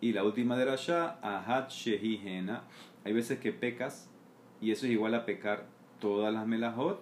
Y 0.00 0.12
la 0.12 0.24
última 0.24 0.56
de 0.56 0.64
Rasha, 0.64 1.18
Ahat 1.22 1.70
Shehi 1.70 2.20
Hena. 2.24 2.62
Hay 3.04 3.12
veces 3.12 3.38
que 3.38 3.52
pecas, 3.52 4.08
y 4.60 4.72
eso 4.72 4.86
es 4.86 4.92
igual 4.92 5.14
a 5.14 5.24
pecar 5.24 5.66
todas 6.00 6.32
las 6.32 6.46
Melahot. 6.46 7.00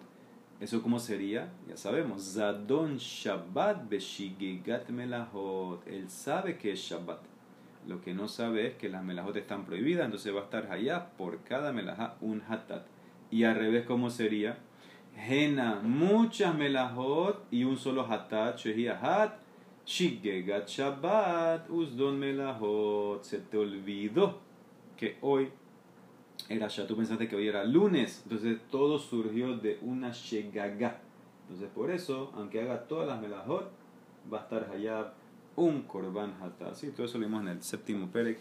¿Eso 0.59 0.83
cómo 0.83 0.99
sería? 0.99 1.53
Ya 1.69 1.77
sabemos. 1.77 2.35
Zadon 2.35 2.97
Shabbat 2.97 3.89
Beshigegat 3.91 4.89
Melahot. 4.89 5.87
Él 5.87 6.09
sabe 6.09 6.57
que 6.57 6.73
es 6.73 6.81
Shabbat. 6.81 7.21
Lo 7.87 8.01
que 8.01 8.15
no 8.15 8.27
sabe 8.27 8.67
es 8.67 8.75
que 8.75 8.89
las 8.89 9.05
melajot 9.05 9.37
están 9.37 9.65
prohibidas, 9.65 10.07
entonces 10.07 10.35
va 10.35 10.41
a 10.41 10.45
estar 10.45 10.73
allá 10.73 11.11
por 11.17 11.45
cada 11.45 11.73
melajá 11.73 12.17
un 12.21 12.43
hatat. 12.49 12.85
Y 13.31 13.45
al 13.45 13.55
revés, 13.55 13.87
¿cómo 13.87 14.11
sería? 14.11 14.59
Hena, 15.17 15.81
muchas 15.83 16.55
melajot 16.55 17.47
y 17.53 17.63
un 17.63 17.77
solo 17.77 18.11
hatat, 18.11 18.59
shehi 18.59 18.89
hat. 18.89 19.35
Shigegat 19.87 20.67
Shabbat, 20.67 21.71
usdon 21.71 22.19
melajot. 22.19 23.23
Se 23.23 23.39
te 23.39 23.57
olvidó 23.57 24.41
que 24.97 25.17
hoy 25.21 25.51
era 26.49 26.69
ya, 26.69 26.87
tú 26.87 26.97
pensaste 26.97 27.29
que 27.29 27.37
hoy 27.37 27.49
era 27.49 27.65
lunes, 27.65 28.21
entonces 28.25 28.59
todo 28.71 28.99
surgió 28.99 29.57
de 29.57 29.79
una 29.83 30.11
shegaga. 30.13 31.01
Entonces 31.43 31.69
por 31.75 31.91
eso, 31.91 32.33
aunque 32.35 32.61
haga 32.61 32.87
todas 32.87 33.09
las 33.09 33.21
melajot, 33.21 33.71
va 34.33 34.39
a 34.39 34.43
estar 34.43 34.71
allá 34.73 35.13
un 35.57 35.83
korban 35.83 36.35
hatat. 36.41 36.75
Sí, 36.75 36.91
todo 36.91 37.07
eso 37.07 37.19
lo 37.19 37.27
vimos 37.27 37.43
en 37.43 37.49
el 37.49 37.63
séptimo 37.63 38.09
perek. 38.09 38.39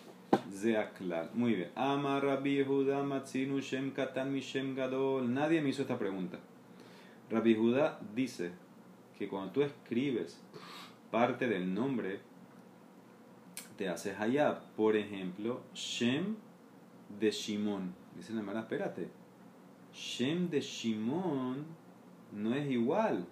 Zeaklal. 0.51 1.29
Muy 1.33 1.53
bien. 1.53 1.71
Ama 1.75 2.19
Rabbi 2.19 2.63
Judá 2.63 3.03
Matzinu 3.03 3.59
Shem 3.59 3.91
Katan 3.91 4.31
Mishem 4.31 4.75
Gadol. 4.75 5.33
Nadie 5.33 5.61
me 5.61 5.69
hizo 5.69 5.83
esta 5.83 5.97
pregunta. 5.97 6.39
Rabbi 7.29 7.55
Judá 7.55 7.99
dice 8.13 8.51
que 9.17 9.27
cuando 9.27 9.51
tú 9.51 9.61
escribes 9.61 10.41
parte 11.11 11.47
del 11.47 11.73
nombre, 11.73 12.19
te 13.77 13.87
haces 13.87 14.19
hayab. 14.19 14.61
Por 14.75 14.95
ejemplo, 14.95 15.61
Shem 15.73 16.35
de 17.19 17.31
Shimon. 17.31 17.93
Dice 18.15 18.33
la 18.33 18.39
hermana, 18.39 18.61
espérate. 18.61 19.09
Shem 19.93 20.49
de 20.49 20.61
Shimon 20.61 21.65
no 22.31 22.53
es 22.53 22.69
igual. 22.69 23.25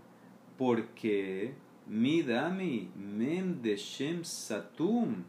Porque 0.58 1.54
mi 1.88 2.22
dami, 2.22 2.90
mem 2.96 3.62
de 3.62 3.76
Shem 3.76 4.24
Satum, 4.24 5.24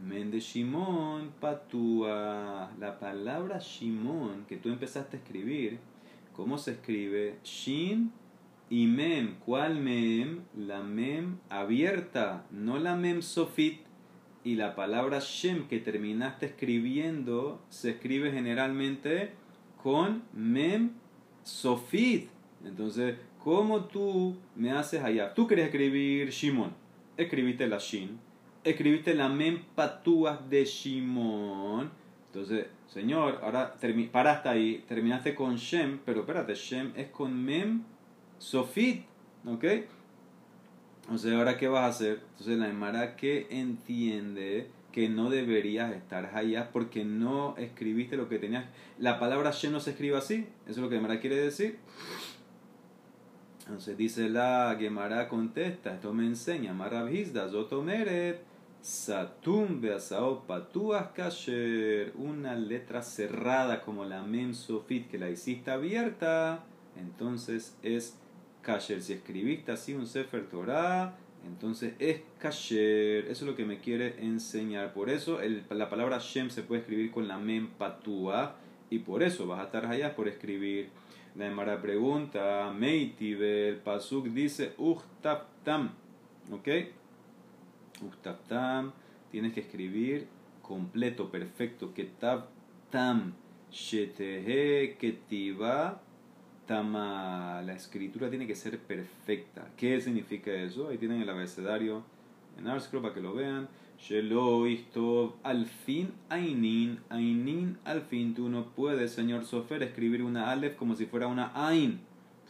mem 0.00 0.30
de 0.30 0.40
Shimon 0.40 1.32
Patua. 1.40 2.70
La 2.78 2.98
palabra 2.98 3.58
Shimon 3.58 4.44
que 4.46 4.56
tú 4.56 4.68
empezaste 4.68 5.16
a 5.16 5.20
escribir, 5.20 5.78
¿cómo 6.34 6.58
se 6.58 6.72
escribe? 6.72 7.38
Shin 7.42 8.12
y 8.70 8.86
mem. 8.86 9.36
¿Cuál 9.44 9.80
mem? 9.80 10.42
La 10.56 10.82
mem 10.82 11.38
abierta, 11.48 12.44
no 12.50 12.78
la 12.78 12.94
mem 12.94 13.22
sofit. 13.22 13.87
Y 14.44 14.54
la 14.54 14.74
palabra 14.74 15.18
Shem 15.20 15.68
que 15.68 15.78
terminaste 15.78 16.46
escribiendo 16.46 17.60
se 17.68 17.90
escribe 17.90 18.32
generalmente 18.32 19.32
con 19.82 20.22
mem 20.32 20.92
sofit. 21.42 22.28
Entonces, 22.64 23.16
¿Cómo 23.48 23.84
tú 23.84 24.36
me 24.56 24.72
haces 24.72 25.02
allá? 25.02 25.32
Tú 25.32 25.46
querías 25.46 25.68
escribir 25.68 26.28
Shimon. 26.28 26.70
Escribiste 27.16 27.66
la 27.66 27.78
Shin. 27.78 28.18
Escribiste 28.64 29.14
la 29.14 29.28
Mem 29.28 29.62
Patúas 29.74 30.50
de 30.50 30.64
Shimon. 30.64 31.90
Entonces, 32.26 32.66
señor, 32.88 33.40
ahora 33.42 33.74
para 34.12 34.32
hasta 34.32 34.50
ahí. 34.50 34.84
Terminaste 34.86 35.34
con 35.34 35.56
Shem, 35.56 36.00
pero 36.04 36.20
espérate, 36.20 36.54
Shem 36.54 36.92
es 36.96 37.08
con 37.08 37.42
Mem 37.42 37.84
Sofit. 38.38 39.06
¿Ok? 39.46 39.64
Entonces, 41.08 41.32
¿ahora 41.32 41.56
qué 41.56 41.68
vas 41.68 41.84
a 41.84 41.86
hacer? 41.86 42.20
Entonces, 42.32 42.58
la 42.58 42.68
Emara 42.68 43.16
que 43.16 43.46
entiende 43.50 44.70
que 44.92 45.08
no 45.08 45.30
deberías 45.30 45.94
estar 45.94 46.36
allá 46.36 46.70
porque 46.70 47.04
no 47.04 47.56
escribiste 47.56 48.18
lo 48.18 48.28
que 48.28 48.38
tenías. 48.38 48.66
La 48.98 49.18
palabra 49.18 49.50
Shem 49.50 49.72
no 49.72 49.80
se 49.80 49.92
escribe 49.92 50.18
así. 50.18 50.46
Eso 50.66 50.72
es 50.72 50.78
lo 50.78 50.88
que 50.90 50.96
la 50.96 51.00
Emara 51.00 51.20
quiere 51.20 51.36
decir. 51.36 51.78
Entonces 53.60 53.96
dice 53.98 54.28
la 54.30 54.76
Gemara 54.78 55.28
contesta, 55.28 55.94
esto 55.94 56.14
me 56.14 56.24
enseña, 56.24 56.72
Marabhizda, 56.72 57.50
Zotomeret, 57.50 58.40
Satum 58.80 59.82
Kasher, 61.14 62.12
una 62.16 62.54
letra 62.54 63.02
cerrada 63.02 63.82
como 63.82 64.06
la 64.06 64.22
Mem 64.22 64.54
Sofit 64.54 65.10
que 65.10 65.18
la 65.18 65.28
hiciste 65.28 65.70
abierta, 65.70 66.64
entonces 66.96 67.76
es 67.82 68.16
Kasher. 68.62 69.02
Si 69.02 69.12
escribiste 69.12 69.72
así 69.72 69.94
un 69.94 70.06
Sefer 70.06 70.48
Torah, 70.48 71.16
entonces 71.46 71.94
es 71.98 72.22
Kasher. 72.38 73.26
Eso 73.26 73.44
es 73.44 73.50
lo 73.50 73.56
que 73.56 73.64
me 73.64 73.78
quiere 73.78 74.16
enseñar. 74.24 74.92
Por 74.92 75.10
eso 75.10 75.40
el, 75.40 75.64
la 75.70 75.88
palabra 75.88 76.18
Shem 76.18 76.50
se 76.50 76.62
puede 76.62 76.82
escribir 76.82 77.10
con 77.10 77.28
la 77.28 77.38
Mem 77.38 77.68
Patua 77.68 78.56
y 78.90 79.00
por 79.00 79.22
eso 79.22 79.46
vas 79.46 79.60
a 79.60 79.64
estar 79.64 79.86
allá 79.86 80.14
por 80.14 80.28
escribir 80.28 80.90
la 81.34 81.46
Emara 81.46 81.80
pregunta, 81.80 82.72
Meitibe, 82.76 83.68
el 83.68 83.76
Pasuk 83.76 84.26
dice, 84.26 84.72
Uchtaptam, 84.76 85.90
¿ok? 86.50 86.68
Uchtaptam, 88.02 88.92
tienes 89.30 89.52
que 89.52 89.60
escribir 89.60 90.26
completo, 90.62 91.30
perfecto, 91.30 91.94
Ketaptam, 91.94 93.34
Shetehe, 93.70 94.96
Ketiva, 94.98 96.00
Tama. 96.68 97.62
La 97.62 97.72
escritura 97.72 98.28
tiene 98.28 98.46
que 98.46 98.54
ser 98.54 98.78
perfecta. 98.78 99.66
¿Qué 99.78 99.98
significa 100.02 100.52
eso? 100.52 100.88
Ahí 100.88 100.98
tienen 100.98 101.22
el 101.22 101.30
abecedario 101.30 102.04
en 102.58 102.68
Arscroll 102.68 103.02
para 103.02 103.14
que 103.14 103.22
lo 103.22 103.32
vean. 103.34 103.68
Shelo 103.98 104.64
al 105.42 105.66
fin 105.66 106.12
Ainin, 106.28 107.00
Ainin, 107.08 107.78
al 107.84 108.02
fin 108.02 108.34
tú 108.34 108.48
no 108.50 108.66
puedes, 108.66 109.12
señor 109.12 109.44
Sofer, 109.46 109.82
escribir 109.82 110.22
una 110.22 110.50
Aleph 110.52 110.76
como 110.76 110.94
si 110.94 111.06
fuera 111.06 111.26
una 111.26 111.50
Ain. 111.54 112.00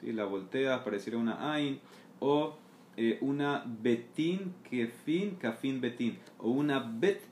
Si 0.01 0.13
La 0.13 0.25
volteas, 0.25 0.81
pareciera 0.81 1.17
una 1.17 1.53
Ain. 1.53 1.79
O 2.19 2.57
eh, 2.97 3.19
una 3.21 3.63
Betin, 3.65 4.53
Kefin, 4.69 5.37
Kafin 5.37 5.81
Betin. 5.81 6.19
O 6.39 6.51
una 6.51 6.81
Bet 6.81 7.23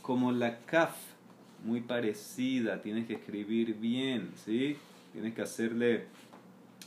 como 0.00 0.30
la 0.30 0.60
Kaf, 0.60 0.96
muy 1.64 1.80
parecida. 1.80 2.80
Tienes 2.82 3.06
que 3.08 3.14
escribir 3.14 3.74
bien, 3.74 4.30
¿sí? 4.36 4.76
Tienes 5.12 5.34
que 5.34 5.42
hacerle 5.42 6.06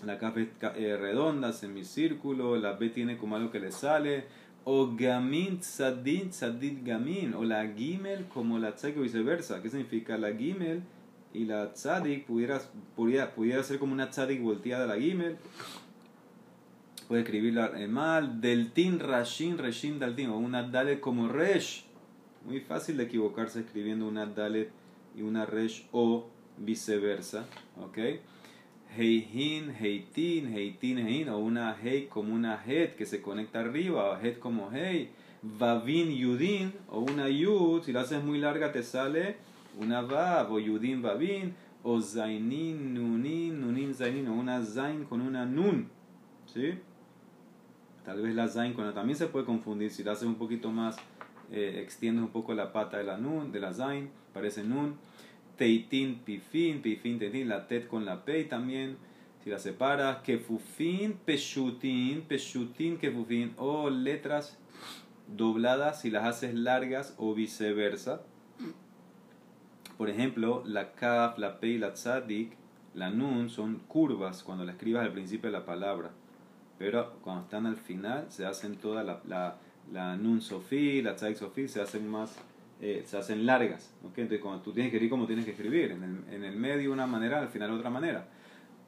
la 0.05 0.13
es 0.15 0.47
eh, 0.75 0.97
redonda, 0.97 1.53
semicírculo. 1.53 2.55
La 2.57 2.73
Bet 2.73 2.93
tiene 2.93 3.17
como 3.17 3.35
algo 3.35 3.51
que 3.51 3.59
le 3.59 3.71
sale 3.71 4.25
o 4.65 4.95
gamin 4.95 5.59
tzadin 5.59 6.29
tzadid 6.29 6.85
gamin, 6.85 7.33
o 7.33 7.43
la 7.43 7.65
gimel 7.67 8.25
como 8.25 8.59
la 8.59 8.75
tzadik 8.75 8.97
o 8.97 9.01
viceversa. 9.01 9.61
¿Qué 9.61 9.69
significa 9.69 10.17
la 10.17 10.33
gimel 10.33 10.83
y 11.33 11.45
la 11.45 11.73
tzadik? 11.73 12.25
Pudiera, 12.25 12.61
pudiera, 12.95 13.33
pudiera 13.33 13.63
ser 13.63 13.79
como 13.79 13.93
una 13.93 14.09
tzadik 14.09 14.41
volteada 14.41 14.85
la 14.85 14.99
gimel. 14.99 15.37
Puede 17.07 17.23
escribirla 17.23 17.71
mal. 17.89 18.41
Deltin 18.41 18.99
rashin 18.99 19.57
reshin 19.57 19.97
daltin, 19.97 20.29
o 20.29 20.37
una 20.37 20.63
dalet 20.63 20.99
como 20.99 21.27
resh. 21.27 21.85
Muy 22.45 22.59
fácil 22.59 22.97
de 22.97 23.05
equivocarse 23.05 23.61
escribiendo 23.61 24.07
una 24.07 24.25
dalet 24.27 24.69
y 25.15 25.23
una 25.23 25.45
resh 25.45 25.87
o 25.91 26.27
viceversa. 26.57 27.45
¿Ok? 27.81 27.97
Heihin, 28.97 29.73
Heitin, 29.79 30.53
Heitin, 30.53 30.97
Hein, 30.97 31.29
o 31.29 31.37
una 31.37 31.75
Hei 31.81 32.07
como 32.07 32.33
una 32.33 32.57
Het 32.57 32.95
que 32.95 33.05
se 33.05 33.21
conecta 33.21 33.59
arriba, 33.59 34.11
o 34.11 34.17
Het 34.17 34.39
como 34.39 34.71
Hei, 34.71 35.09
Vavin, 35.41 36.11
Yudin, 36.11 36.73
o 36.89 36.99
una 36.99 37.29
Yud, 37.29 37.83
si 37.83 37.93
la 37.93 38.01
haces 38.01 38.23
muy 38.23 38.39
larga 38.39 38.71
te 38.71 38.83
sale 38.83 39.37
una 39.79 40.01
Vav, 40.01 40.51
o 40.51 40.59
Yudin, 40.59 41.01
Vavin, 41.01 41.53
o 41.83 42.01
Zainin, 42.01 42.93
Nunin, 42.93 43.61
Nunin, 43.61 43.93
Zainin, 43.93 44.27
o 44.27 44.33
una 44.33 44.63
Zain 44.65 45.05
con 45.05 45.21
una 45.21 45.45
Nun, 45.45 45.89
¿sí? 46.45 46.73
Tal 48.03 48.21
vez 48.21 48.35
la 48.35 48.47
Zain 48.47 48.73
con 48.73 48.91
también 48.93 49.17
se 49.17 49.27
puede 49.27 49.45
confundir, 49.45 49.91
si 49.91 50.03
la 50.03 50.13
haces 50.13 50.27
un 50.27 50.35
poquito 50.35 50.71
más, 50.71 50.97
eh, 51.51 51.79
extiendes 51.81 52.23
un 52.23 52.31
poco 52.31 52.53
la 52.53 52.73
pata 52.73 52.97
de 52.97 53.03
la 53.03 53.17
Nun, 53.17 53.51
de 53.51 53.59
la 53.59 53.73
Zain, 53.73 54.09
parece 54.33 54.63
Nun. 54.63 54.95
Teitin, 55.59 56.21
Pifin, 56.23 56.81
Pifin, 56.81 57.19
Teitin, 57.19 57.49
la 57.49 57.67
Tet 57.67 57.89
con 57.89 58.05
la 58.05 58.23
Pei 58.23 58.45
también, 58.45 58.95
si 59.43 59.49
la 59.49 59.59
separas, 59.59 60.21
Kefufin, 60.23 61.13
Peshutin, 61.25 62.21
Peshutin, 62.21 62.97
Kefufin, 62.97 63.53
o 63.57 63.89
letras 63.89 64.57
dobladas 65.27 65.99
si 65.99 66.11
las 66.11 66.23
haces 66.23 66.53
largas 66.53 67.13
o 67.17 67.35
viceversa. 67.35 68.21
Por 69.97 70.09
ejemplo, 70.09 70.63
la 70.65 70.93
kaf, 70.93 71.37
la 71.37 71.59
pe 71.59 71.67
y 71.67 71.77
la 71.77 71.93
tzadik, 71.93 72.53
la 72.93 73.09
nun 73.09 73.49
son 73.49 73.79
curvas 73.89 74.43
cuando 74.43 74.63
la 74.63 74.71
escribas 74.71 75.05
al 75.05 75.11
principio 75.11 75.51
de 75.51 75.57
la 75.57 75.65
palabra. 75.65 76.11
Pero 76.77 77.17
cuando 77.21 77.43
están 77.43 77.65
al 77.65 77.75
final 77.75 78.27
se 78.29 78.45
hacen 78.45 78.77
toda 78.77 79.03
la, 79.03 79.21
la, 79.27 79.57
la 79.91 80.15
nun 80.15 80.39
sofí, 80.39 81.01
la 81.01 81.17
tzadik 81.17 81.35
sofí, 81.35 81.67
se 81.67 81.81
hacen 81.81 82.07
más 82.09 82.37
eh, 82.81 83.03
se 83.05 83.17
hacen 83.17 83.45
largas. 83.45 83.93
¿okay? 84.03 84.23
Entonces, 84.23 84.41
cuando 84.41 84.61
tú 84.61 84.71
tienes 84.71 84.91
que 84.91 84.97
escribir 84.97 85.09
como 85.09 85.27
tienes 85.27 85.45
que 85.45 85.51
escribir, 85.51 85.91
en 85.91 86.03
el, 86.03 86.33
en 86.33 86.43
el 86.43 86.55
medio 86.55 86.93
una 86.93 87.07
manera, 87.07 87.39
al 87.39 87.49
final 87.49 87.71
otra 87.71 87.89
manera. 87.89 88.27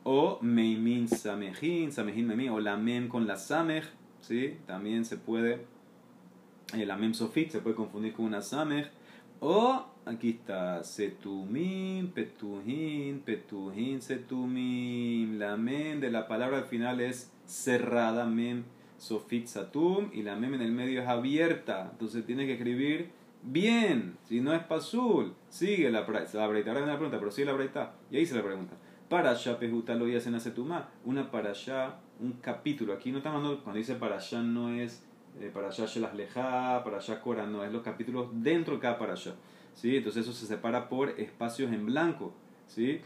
O 0.04 0.40
meimin 0.42 1.08
samejin, 1.08 1.92
samejin 1.92 2.28
meimin, 2.28 2.50
o 2.50 2.60
la 2.60 2.78
mem 2.78 3.08
con 3.08 3.28
la 3.28 3.38
samej, 3.38 3.84
¿sí? 4.22 4.58
También 4.66 5.06
se 5.06 5.18
puede, 5.18 5.66
eh, 6.74 6.86
la 6.86 6.96
mem 6.96 7.14
sofit 7.14 7.52
se 7.52 7.60
puede 7.60 7.76
confundir 7.76 8.14
con 8.14 8.26
una 8.26 8.42
samej. 8.42 8.90
O 9.42 9.86
aquí 10.06 10.30
está 10.30 10.84
setumim, 10.84 12.12
petuhin, 12.12 13.20
petuhin, 13.20 14.02
setumim. 14.02 15.38
La 15.38 15.58
mem 15.58 16.00
de 16.00 16.12
la 16.12 16.28
palabra 16.28 16.60
al 16.60 16.66
final 16.66 17.02
es 17.02 17.32
cerrada, 17.46 18.26
mem 18.26 18.64
sofit 18.98 19.48
satum, 19.48 20.10
y 20.14 20.24
la 20.24 20.36
mem 20.36 20.54
en 20.54 20.62
el 20.62 20.72
medio 20.72 21.02
es 21.02 21.08
abierta. 21.08 21.90
Entonces 21.92 22.26
tienes 22.26 22.46
que 22.48 22.54
escribir 22.54 23.21
Bien, 23.44 24.18
si 24.24 24.40
no 24.40 24.54
es 24.54 24.64
pasul, 24.64 25.34
sigue 25.50 25.90
la. 25.90 26.02
La 26.02 26.48
breita, 26.48 26.70
ahora 26.70 26.82
viene 26.82 26.92
la 26.92 26.98
pregunta, 26.98 27.20
pero 27.20 27.32
sigue 27.32 27.46
la 27.46 27.54
breita. 27.54 27.94
Y 28.10 28.18
ahí 28.18 28.26
se 28.26 28.36
la 28.36 28.44
pregunta. 28.44 28.76
Para 29.10 29.32
allá, 29.32 29.60
pejuta 29.60 29.96
lo 29.96 30.08
en 30.08 30.36
acetumá. 30.36 30.90
Una 31.04 31.32
para 31.32 31.50
allá, 31.50 32.00
un 32.20 32.34
capítulo. 32.34 32.94
Aquí 32.94 33.12
no 33.12 33.18
estamos 33.18 33.38
hablando, 33.38 33.64
cuando 33.64 33.80
dice 33.80 33.96
para 33.96 34.18
allá 34.18 34.42
no 34.42 34.70
es 34.70 35.04
eh, 35.40 35.50
para 35.54 35.70
allá 35.70 35.86
las 36.00 36.16
leja, 36.16 36.84
para 36.84 36.98
allá 36.98 37.22
cora, 37.22 37.46
no, 37.46 37.64
es 37.64 37.72
los 37.72 37.82
capítulos 37.82 38.28
dentro 38.34 38.76
de 38.76 38.80
cada 38.82 38.98
para 38.98 39.14
allá. 39.14 39.34
¿sí? 39.74 39.98
Entonces 39.98 40.24
eso 40.24 40.34
se 40.34 40.46
separa 40.46 40.90
por 40.90 41.10
espacios 41.10 41.72
en 41.72 41.86
blanco. 41.86 42.34
¿sí? 42.68 43.02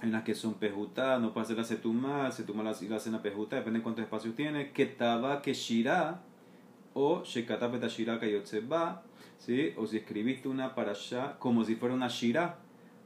Hay 0.00 0.08
unas 0.08 0.22
que 0.22 0.34
son 0.34 0.54
pejuta, 0.54 1.18
no 1.18 1.32
puede 1.32 1.46
ser 1.46 1.56
la 1.56 1.64
setumá, 1.64 2.30
setumá 2.30 2.62
la, 2.62 2.76
la 2.80 2.96
hacen 2.96 3.14
a 3.14 3.22
pejuta, 3.22 3.56
depende 3.56 3.80
de 3.80 3.82
cuántos 3.82 4.04
espacios 4.04 4.36
tiene. 4.36 4.70
Que 4.72 5.52
shirá 5.52 6.22
o 6.98 7.22
Shekatapet 7.24 7.84
Ashira 7.84 8.18
Kayotseba, 8.18 9.02
¿sí? 9.38 9.72
o 9.76 9.86
si 9.86 9.98
escribiste 9.98 10.48
una 10.48 10.74
para 10.74 10.90
allá 10.90 11.36
como 11.38 11.64
si 11.64 11.76
fuera 11.76 11.94
una 11.94 12.08
Shira, 12.08 12.58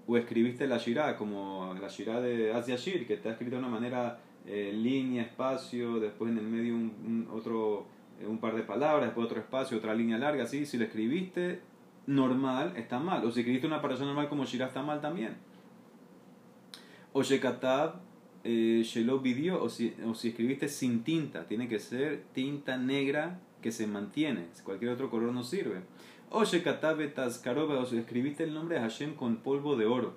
o 0.06 0.16
escribiste 0.16 0.66
la 0.66 0.78
Shira 0.78 1.16
como 1.18 1.74
la 1.78 1.88
Shira 1.88 2.20
de 2.22 2.52
Asia 2.54 2.76
Shir, 2.76 3.06
que 3.06 3.14
está 3.14 3.32
escrita 3.32 3.56
de 3.56 3.58
una 3.58 3.68
manera 3.68 4.18
eh, 4.46 4.72
línea, 4.74 5.22
espacio, 5.22 6.00
después 6.00 6.32
en 6.32 6.38
el 6.38 6.46
medio 6.46 6.74
un, 6.74 7.28
otro, 7.30 7.86
eh, 8.18 8.26
un 8.26 8.38
par 8.38 8.54
de 8.54 8.62
palabras, 8.62 9.08
después 9.08 9.26
otro 9.26 9.40
espacio, 9.40 9.76
otra 9.76 9.94
línea 9.94 10.16
larga, 10.16 10.46
¿sí? 10.46 10.64
si 10.64 10.78
lo 10.78 10.84
escribiste 10.84 11.60
normal, 12.06 12.72
está 12.76 12.98
mal, 12.98 13.22
o 13.26 13.30
si 13.30 13.40
escribiste 13.40 13.66
una 13.66 13.82
para 13.82 13.94
allá 13.94 14.06
normal 14.06 14.28
como 14.30 14.46
Shira, 14.46 14.68
está 14.68 14.82
mal 14.82 15.02
también. 15.02 15.36
O 17.12 17.22
Shekatab 17.22 18.00
eh, 18.42 18.80
Shelo 18.84 19.22
o 19.60 19.68
si, 19.68 19.94
o 20.06 20.14
si 20.14 20.28
escribiste 20.28 20.66
sin 20.70 21.04
tinta, 21.04 21.46
tiene 21.46 21.68
que 21.68 21.78
ser 21.78 22.24
tinta 22.32 22.78
negra 22.78 23.38
que 23.62 23.72
se 23.72 23.86
mantiene. 23.86 24.48
Cualquier 24.64 24.90
otro 24.90 25.10
color 25.10 25.32
no 25.32 25.42
sirve. 25.42 25.80
Oye, 26.30 26.62
Katabe 26.62 27.08
Tazkaroba, 27.08 27.82
escribiste 27.82 28.44
el 28.44 28.54
nombre 28.54 28.76
de 28.76 28.82
Hashem 28.82 29.14
con 29.14 29.36
polvo 29.36 29.76
de 29.76 29.86
oro, 29.86 30.14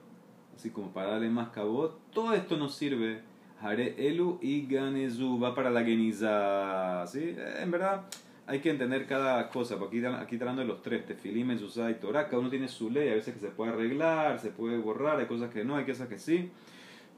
así 0.56 0.70
como 0.70 0.92
para 0.92 1.12
darle 1.12 1.30
más 1.30 1.50
cabot. 1.50 2.00
Todo 2.12 2.34
esto 2.34 2.58
no 2.58 2.70
sirve. 2.70 3.22
Hare 3.62 3.96
Elu 3.98 4.38
y 4.42 4.66
Ganezu 4.66 5.40
va 5.40 5.56
para 5.56 5.70
la 5.70 5.84
Geniza. 5.84 7.06
¿sí? 7.08 7.36
En 7.60 7.72
verdad, 7.72 8.06
hay 8.48 8.60
que 8.60 8.70
entender 8.70 9.08
cada 9.08 9.50
cosa. 9.50 9.76
Aquí, 9.76 10.04
aquí 10.06 10.38
tratando 10.38 10.62
de 10.62 10.68
los 10.68 10.82
tres, 10.82 11.06
Tefilim, 11.06 11.48
Mezuzá 11.48 11.90
y 11.90 11.96
Torah, 11.96 12.26
cada 12.26 12.40
uno 12.40 12.50
tiene 12.50 12.68
su 12.68 12.90
ley. 12.90 13.10
A 13.10 13.16
veces 13.16 13.34
que 13.34 13.40
se 13.40 13.50
puede 13.50 13.72
arreglar, 13.72 14.40
se 14.40 14.52
puede 14.52 14.78
borrar, 14.78 15.20
hay 15.20 15.26
cosas 15.26 15.52
que 15.52 15.64
no, 15.64 15.76
hay 15.76 15.86
cosas 15.86 16.08
que 16.08 16.20
sí. 16.20 16.52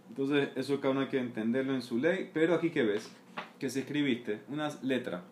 Entonces, 0.09 0.49
eso 0.55 0.79
cada 0.79 0.91
uno 0.91 1.01
hay 1.01 1.07
que 1.07 1.19
entenderlo 1.19 1.73
en 1.73 1.81
su 1.81 1.97
ley. 1.97 2.29
Pero 2.33 2.55
aquí 2.55 2.69
que 2.69 2.83
ves, 2.83 3.11
que 3.59 3.69
si 3.69 3.79
escribiste 3.79 4.41
una 4.49 4.69
letra 4.81 5.23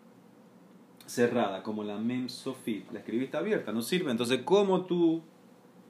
cerrada, 1.06 1.62
como 1.62 1.84
la 1.84 1.98
Mem 1.98 2.28
Sofit, 2.28 2.90
la 2.92 2.98
escribiste 2.98 3.36
abierta, 3.36 3.72
no 3.72 3.82
sirve. 3.82 4.10
Entonces, 4.10 4.42
como 4.42 4.84
tú, 4.86 5.22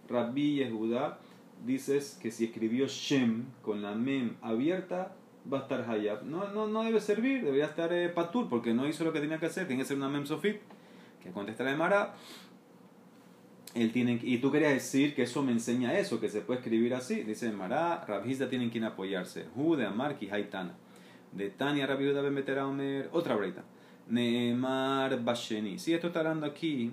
Rabbi 0.08 0.56
Yehuda, 0.56 1.18
dices 1.64 2.18
que 2.20 2.30
si 2.30 2.44
escribió 2.44 2.86
Shem 2.86 3.44
con 3.62 3.82
la 3.82 3.94
Mem 3.94 4.36
abierta, 4.42 5.14
va 5.52 5.58
a 5.58 5.62
estar 5.62 5.88
Hayab. 5.88 6.24
No, 6.24 6.48
no, 6.52 6.66
no 6.68 6.82
debe 6.82 7.00
servir, 7.00 7.44
debería 7.44 7.66
estar 7.66 7.92
eh, 7.92 8.08
Patur, 8.08 8.48
porque 8.48 8.74
no 8.74 8.86
hizo 8.86 9.04
lo 9.04 9.12
que 9.12 9.20
tenía 9.20 9.38
que 9.38 9.46
hacer, 9.46 9.66
tiene 9.66 9.82
que 9.82 9.88
ser 9.88 9.96
una 9.96 10.08
Mem 10.08 10.26
Sofit, 10.26 10.60
que 11.22 11.30
contesta 11.30 11.64
la 11.64 11.76
Mara. 11.76 12.14
Él 13.74 13.92
tiene, 13.92 14.18
y 14.22 14.38
tú 14.38 14.50
querías 14.50 14.72
decir 14.72 15.14
que 15.14 15.22
eso 15.22 15.42
me 15.42 15.52
enseña 15.52 15.98
eso, 15.98 16.18
que 16.18 16.30
se 16.30 16.40
puede 16.40 16.60
escribir 16.60 16.94
así. 16.94 17.22
Dice 17.22 17.50
Mara, 17.52 18.04
Rabhizda 18.06 18.48
tienen 18.48 18.70
quien 18.70 18.84
apoyarse. 18.84 19.46
Hu 19.54 19.76
de 19.76 19.84
Amar, 19.84 20.16
Haitana. 20.30 20.74
De 21.32 21.50
Tania, 21.50 21.86
Rabbi 21.86 22.06
Ben 22.06 22.58
Omer, 22.58 23.10
otra 23.12 23.36
breita. 23.36 23.64
Neemar 24.08 25.22
Basheni. 25.22 25.78
Sí, 25.78 25.94
esto 25.94 26.08
está 26.08 26.20
hablando 26.20 26.46
aquí 26.46 26.92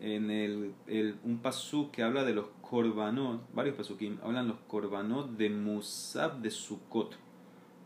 en 0.00 0.30
el, 0.30 0.72
el, 0.86 1.16
un 1.24 1.38
pasuk 1.38 1.90
que 1.90 2.02
habla 2.02 2.24
de 2.24 2.34
los 2.34 2.46
korbanot, 2.60 3.42
varios 3.52 3.76
pasukim, 3.76 4.18
hablan 4.22 4.48
los 4.48 4.58
korbanot 4.68 5.36
de 5.36 5.50
Musab 5.50 6.40
de 6.40 6.50
Sukkot. 6.50 7.16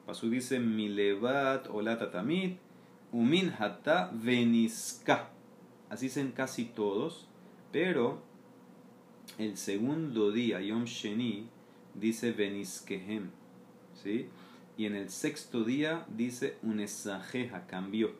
Pasuk 0.07 0.31
dice 0.31 0.59
Milevat 0.59 1.69
Olata 1.71 2.11
Tamid, 2.11 2.57
Umin 3.13 3.53
Hata 3.59 4.11
Veniska. 4.13 5.31
Así 5.89 6.07
dicen 6.07 6.33
casi 6.33 6.65
todos, 6.65 7.27
pero 7.71 8.23
el 9.39 9.57
segundo 9.57 10.33
día, 10.33 10.61
Yom 10.61 10.85
Sheni, 10.85 11.47
dice 11.95 12.33
Veniskehem. 12.33 13.31
¿Sí? 13.95 14.29
Y 14.77 14.87
en 14.87 14.97
el 14.97 15.11
sexto 15.11 15.65
día 15.65 16.07
dice 16.09 16.57
un 16.63 16.81
esajeja, 16.81 17.67
cambió. 17.67 18.13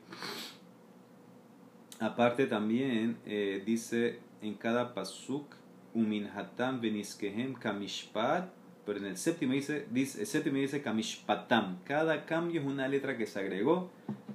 Aparte 2.01 2.47
también 2.47 3.17
eh, 3.27 3.63
dice 3.65 4.21
en 4.43 4.55
cada 4.55 4.93
pasuk 4.93 5.55
uminhatam 5.95 6.81
beniskehem 6.81 7.55
kamishpat, 7.55 8.51
pero 8.85 8.99
en 8.99 9.07
el 9.07 9.17
séptimo 9.17 9.53
dice, 9.53 9.87
dice, 9.91 10.21
el 10.21 10.27
séptimo 10.27 10.57
dice 10.57 10.83
kamishpatam. 10.83 11.79
Cada 11.85 12.27
cambio 12.27 12.61
es 12.61 12.67
una 12.67 12.89
letra 12.89 13.17
que 13.17 13.27
se 13.27 13.39
agregó. 13.39 13.91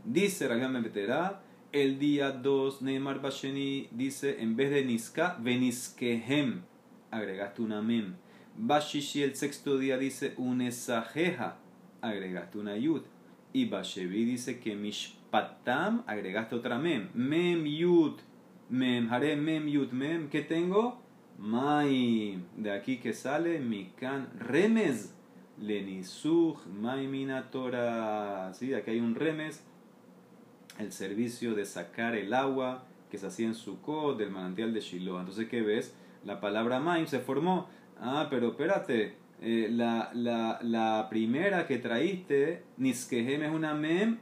Dice 0.05 0.47
Ragam 0.47 0.71
meterá 0.81 1.41
el 1.73 1.99
día 1.99 2.31
2 2.31 2.81
Neymar 2.81 3.21
Basheni 3.21 3.89
dice 3.91 4.41
en 4.41 4.55
vez 4.55 4.71
de 4.71 4.85
niska, 4.85 5.37
veniskehem. 5.39 6.61
Agregaste 7.11 7.61
una 7.61 7.81
mem. 7.81 8.15
Bashishi 8.55 9.21
el 9.21 9.35
sexto 9.35 9.77
día 9.77 9.97
dice 9.97 10.33
un 10.37 10.61
esajeja 10.61 11.57
agregaste 12.01 12.57
una 12.57 12.75
yud. 12.77 13.01
Y 13.53 13.65
Bashevi 13.65 14.25
dice 14.25 14.59
que 14.59 14.75
mishpatam 14.75 16.03
agregaste 16.07 16.55
otra 16.55 16.77
mem. 16.77 17.09
Mem 17.13 17.65
yud. 17.65 18.19
Mem, 18.69 19.09
haré 19.09 19.35
mem 19.35 19.67
yud 19.67 19.91
mem. 19.91 20.29
¿Qué 20.29 20.41
tengo? 20.41 21.01
Mai. 21.37 22.39
De 22.55 22.71
aquí 22.71 22.97
que 22.97 23.13
sale 23.13 23.59
mikan 23.59 24.29
remes. 24.39 25.13
Lenisuch 25.59 26.65
minatora. 26.67 28.53
¿Sí? 28.53 28.73
Aquí 28.73 28.91
hay 28.91 28.99
un 28.99 29.15
remes. 29.15 29.63
El 30.77 30.91
servicio 30.91 31.55
de 31.55 31.65
sacar 31.65 32.15
el 32.15 32.33
agua 32.33 32.83
que 33.09 33.17
se 33.17 33.27
hacía 33.27 33.47
en 33.47 33.55
Sukkot 33.55 34.17
del 34.17 34.29
manantial 34.29 34.73
de 34.73 34.81
Shiloh. 34.81 35.19
Entonces, 35.19 35.47
¿qué 35.47 35.61
ves? 35.61 35.95
La 36.23 36.39
palabra 36.39 36.79
maim 36.79 37.07
se 37.07 37.19
formó. 37.19 37.67
Ah, 37.99 38.27
pero 38.29 38.49
espérate 38.49 39.15
eh, 39.41 39.69
la, 39.71 40.09
la, 40.13 40.59
la, 40.63 41.07
primera 41.09 41.67
que 41.67 41.77
traíste, 41.77 42.63
Niskehem 42.77 43.43
es 43.43 43.51
una 43.51 43.73
mem 43.73 44.17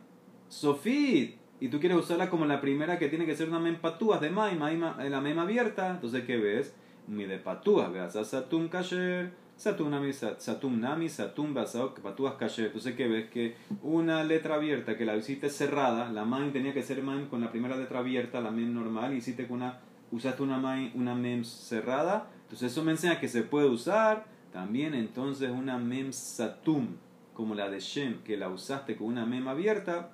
sofit. 0.49 1.38
Y 1.60 1.69
tú 1.69 1.80
quieres 1.80 1.97
usarla 1.97 2.30
como 2.30 2.45
la 2.45 2.60
primera 2.60 2.99
que 2.99 3.08
tiene 3.08 3.25
que 3.25 3.36
ser 3.36 3.47
una 3.47 3.60
mem 3.60 3.78
patúas 3.78 4.19
de 4.19 4.30
maim, 4.30 4.60
la 4.60 5.21
mem 5.21 5.39
abierta. 5.39 5.91
Entonces, 5.91 6.25
¿qué 6.25 6.38
ves? 6.38 6.75
Mi 7.08 7.25
de 7.25 7.38
patúas, 7.38 7.91
veas, 7.93 8.13
satum 8.28 8.67
kasher, 8.67 9.32
satum 9.56 9.89
nami, 9.89 10.12
satum 10.12 10.80
nami, 10.82 11.08
satum 11.08 11.54
patúas 11.54 12.34
kasher. 12.36 12.67
Entonces, 12.67 12.93
¿qué 12.95 13.08
ves? 13.08 13.30
Que 13.30 13.56
una 13.84 14.23
letra 14.25 14.56
abierta 14.56 14.97
que 14.97 15.06
la 15.06 15.15
hiciste 15.15 15.49
cerrada, 15.49 16.12
la 16.12 16.25
maim 16.25 16.51
tenía 16.51 16.73
que 16.73 16.84
ser 16.84 17.01
maim 17.01 17.28
con 17.28 17.39
la 17.39 17.51
primera 17.51 17.78
letra 17.78 17.99
abierta, 17.99 18.41
la 18.41 18.51
mem 18.51 18.73
normal, 18.73 19.13
y 19.13 19.17
hiciste 19.17 19.47
con 19.47 19.58
una, 19.58 19.80
usaste 20.12 20.43
una 20.43 20.58
maim, 20.58 20.91
una 20.93 21.15
mem 21.15 21.45
cerrada. 21.45 22.28
Entonces, 22.43 22.73
eso 22.73 22.84
me 22.84 22.91
enseña 22.91 23.19
que 23.21 23.30
se 23.30 23.43
puede 23.43 23.67
usar 23.67 24.35
también 24.55 24.93
entonces 24.93 25.51
una 25.51 25.77
mem 25.77 26.13
satum, 26.13 26.87
como 27.33 27.55
la 27.55 27.69
de 27.69 27.81
Shem, 27.81 28.23
que 28.23 28.37
la 28.37 28.47
usaste 28.47 28.95
con 28.95 29.07
una 29.07 29.25
mem 29.25 29.49
abierta, 29.49 30.13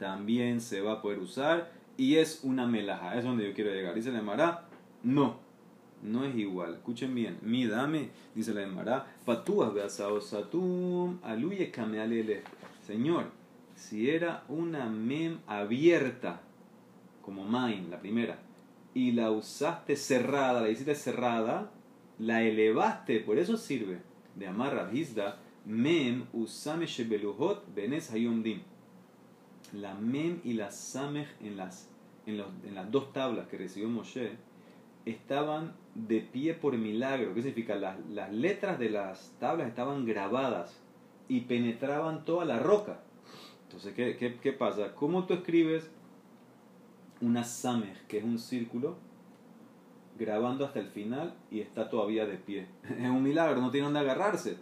también 0.00 0.60
se 0.60 0.80
va 0.80 0.94
a 0.94 1.00
poder 1.00 1.20
usar 1.20 1.70
y 1.96 2.16
es 2.16 2.40
una 2.42 2.66
melaja. 2.66 3.16
Es 3.16 3.22
donde 3.22 3.46
yo 3.46 3.54
quiero 3.54 3.70
llegar. 3.70 3.94
Dice 3.94 4.10
la 4.10 4.18
Emara, 4.18 4.66
no, 5.04 5.36
no 6.02 6.24
es 6.24 6.34
igual. 6.34 6.74
Escuchen 6.74 7.14
bien. 7.14 7.38
Mi 7.42 7.68
dame, 7.68 8.10
dice 8.34 8.52
la 8.52 8.64
Emara, 8.64 9.06
patúas 9.24 9.72
beasao 9.72 10.20
satum, 10.20 11.20
aluye 11.22 11.70
kamealele. 11.70 12.42
Señor, 12.84 13.26
si 13.76 14.10
era 14.10 14.42
una 14.48 14.86
mem 14.86 15.38
abierta, 15.46 16.40
como 17.22 17.44
main, 17.44 17.88
la 17.88 18.00
primera, 18.00 18.36
y 18.94 19.12
la 19.12 19.30
usaste 19.30 19.94
cerrada, 19.94 20.60
la 20.60 20.70
hiciste 20.70 20.96
cerrada, 20.96 21.70
la 22.18 22.42
elevaste, 22.42 23.20
por 23.20 23.38
eso 23.38 23.56
sirve. 23.56 24.00
De 24.34 24.46
amar 24.46 24.74
Rabhizda, 24.74 25.38
mem 25.64 26.26
usame 26.32 26.86
shebeluhot 26.86 27.74
benes 27.74 28.10
hayomdim. 28.10 28.62
La 29.72 29.94
mem 29.94 30.40
y 30.44 30.54
la 30.54 30.70
samech 30.70 31.28
en 31.40 31.56
las, 31.56 31.88
en, 32.26 32.38
los, 32.38 32.46
en 32.64 32.74
las 32.74 32.90
dos 32.90 33.12
tablas 33.12 33.48
que 33.48 33.58
recibió 33.58 33.88
Moshe 33.88 34.32
estaban 35.04 35.74
de 35.94 36.20
pie 36.20 36.54
por 36.54 36.76
milagro. 36.76 37.34
¿Qué 37.34 37.42
significa? 37.42 37.74
Las, 37.74 37.98
las 38.10 38.32
letras 38.32 38.78
de 38.78 38.90
las 38.90 39.34
tablas 39.38 39.68
estaban 39.68 40.04
grabadas 40.04 40.80
y 41.28 41.42
penetraban 41.42 42.24
toda 42.24 42.44
la 42.44 42.58
roca. 42.58 43.00
Entonces, 43.64 43.94
¿qué, 43.94 44.16
qué, 44.16 44.36
qué 44.36 44.52
pasa? 44.52 44.94
¿Cómo 44.94 45.26
tú 45.26 45.34
escribes 45.34 45.90
una 47.20 47.44
samech, 47.44 48.06
que 48.06 48.18
es 48.18 48.24
un 48.24 48.38
círculo, 48.38 48.96
grabando 50.18 50.64
hasta 50.64 50.80
el 50.80 50.88
final 50.88 51.34
y 51.50 51.60
está 51.60 51.88
todavía 51.88 52.26
de 52.26 52.36
pie? 52.36 52.66
Es 52.98 53.08
un 53.08 53.22
milagro, 53.22 53.60
no 53.60 53.70
tiene 53.70 53.86
dónde 53.86 54.00
agarrarse. 54.00 54.56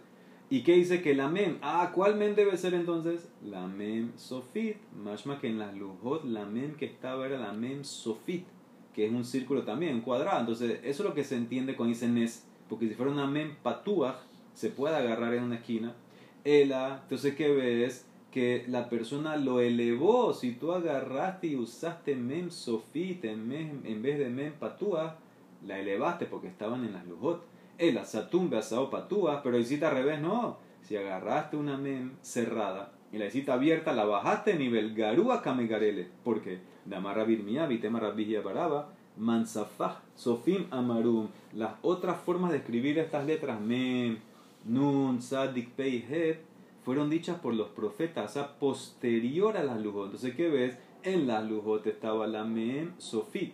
¿Y 0.49 0.63
qué 0.63 0.73
dice 0.73 1.01
que 1.01 1.15
la 1.15 1.29
mem? 1.29 1.57
Ah, 1.61 1.91
¿cuál 1.93 2.15
mem 2.15 2.35
debe 2.35 2.57
ser 2.57 2.73
entonces? 2.73 3.29
La 3.43 3.65
mem 3.65 4.11
sofit. 4.17 4.77
Más 4.93 5.23
que 5.39 5.47
en 5.47 5.57
las 5.57 5.73
lujot, 5.75 6.25
la 6.25 6.45
mem 6.45 6.75
que 6.75 6.85
estaba 6.85 7.25
era 7.25 7.39
la 7.39 7.53
mem 7.53 7.83
sofit 7.83 8.45
que 8.93 9.07
es 9.07 9.11
un 9.11 9.25
círculo 9.25 9.63
también, 9.63 9.95
un 9.95 10.01
cuadrado. 10.01 10.39
Entonces, 10.39 10.79
eso 10.83 11.03
es 11.03 11.09
lo 11.09 11.15
que 11.15 11.23
se 11.23 11.35
entiende 11.35 11.75
con 11.75 11.89
ese 11.89 12.07
nes, 12.07 12.45
porque 12.69 12.87
si 12.87 12.93
fuera 12.93 13.11
una 13.11 13.27
mem 13.27 13.55
patúa, 13.61 14.21
se 14.53 14.69
puede 14.69 14.95
agarrar 14.95 15.33
en 15.33 15.43
una 15.43 15.55
esquina. 15.55 15.95
Ela, 16.43 16.99
entonces, 17.03 17.35
¿qué 17.35 17.51
ves? 17.51 18.05
Que 18.31 18.65
la 18.67 18.89
persona 18.89 19.37
lo 19.37 19.59
elevó. 19.59 20.33
Si 20.33 20.53
tú 20.53 20.71
agarraste 20.71 21.47
y 21.47 21.55
usaste 21.55 22.15
mem 22.15 22.49
sofit 22.49 23.25
en, 23.25 23.51
en 23.83 24.01
vez 24.01 24.19
de 24.19 24.29
mem 24.29 24.53
patúa, 24.53 25.17
la 25.65 25.79
elevaste 25.79 26.25
porque 26.25 26.47
estaban 26.47 26.85
en 26.85 26.93
las 26.93 27.05
lujot. 27.05 27.43
Ela, 27.77 28.05
satum 28.05 28.49
beasao 28.49 28.89
patúa, 28.89 29.41
pero 29.43 29.57
hiciste 29.57 29.85
al 29.85 29.95
revés, 29.95 30.21
no. 30.21 30.57
Si 30.81 30.95
agarraste 30.95 31.57
una 31.57 31.77
mem 31.77 32.11
cerrada 32.21 32.91
y 33.11 33.17
la 33.17 33.25
hiciste 33.25 33.51
abierta, 33.51 33.93
la 33.93 34.05
bajaste 34.05 34.53
a 34.53 34.55
nivel 34.55 34.93
garúa 34.93 35.41
kamegarele. 35.41 36.07
¿Por 36.23 36.41
qué? 36.41 36.59
Damarra 36.85 37.23
Birmia, 37.23 37.65
Vitema 37.67 37.99
Rabbi 37.99 38.35
Baraba, 38.37 38.89
Mansafah, 39.17 40.01
Sofim 40.15 40.67
Amarum. 40.71 41.29
Las 41.53 41.73
otras 41.81 42.19
formas 42.19 42.51
de 42.51 42.57
escribir 42.57 42.99
estas 42.99 43.25
letras, 43.25 43.61
Mem, 43.61 44.17
Nun, 44.65 45.21
Sadik, 45.21 45.69
Pei, 45.71 46.05
Het, 46.09 46.39
fueron 46.83 47.09
dichas 47.09 47.39
por 47.39 47.53
los 47.53 47.69
profetas, 47.69 48.33
sea, 48.33 48.57
posterior 48.59 49.57
a 49.57 49.63
las 49.63 49.81
lujot. 49.81 50.05
Entonces, 50.05 50.35
¿qué 50.35 50.49
ves? 50.49 50.77
En 51.03 51.27
las 51.27 51.49
lujot 51.49 51.85
estaba 51.87 52.27
la 52.27 52.43
Mem 52.43 52.93
Sofit. 52.97 53.53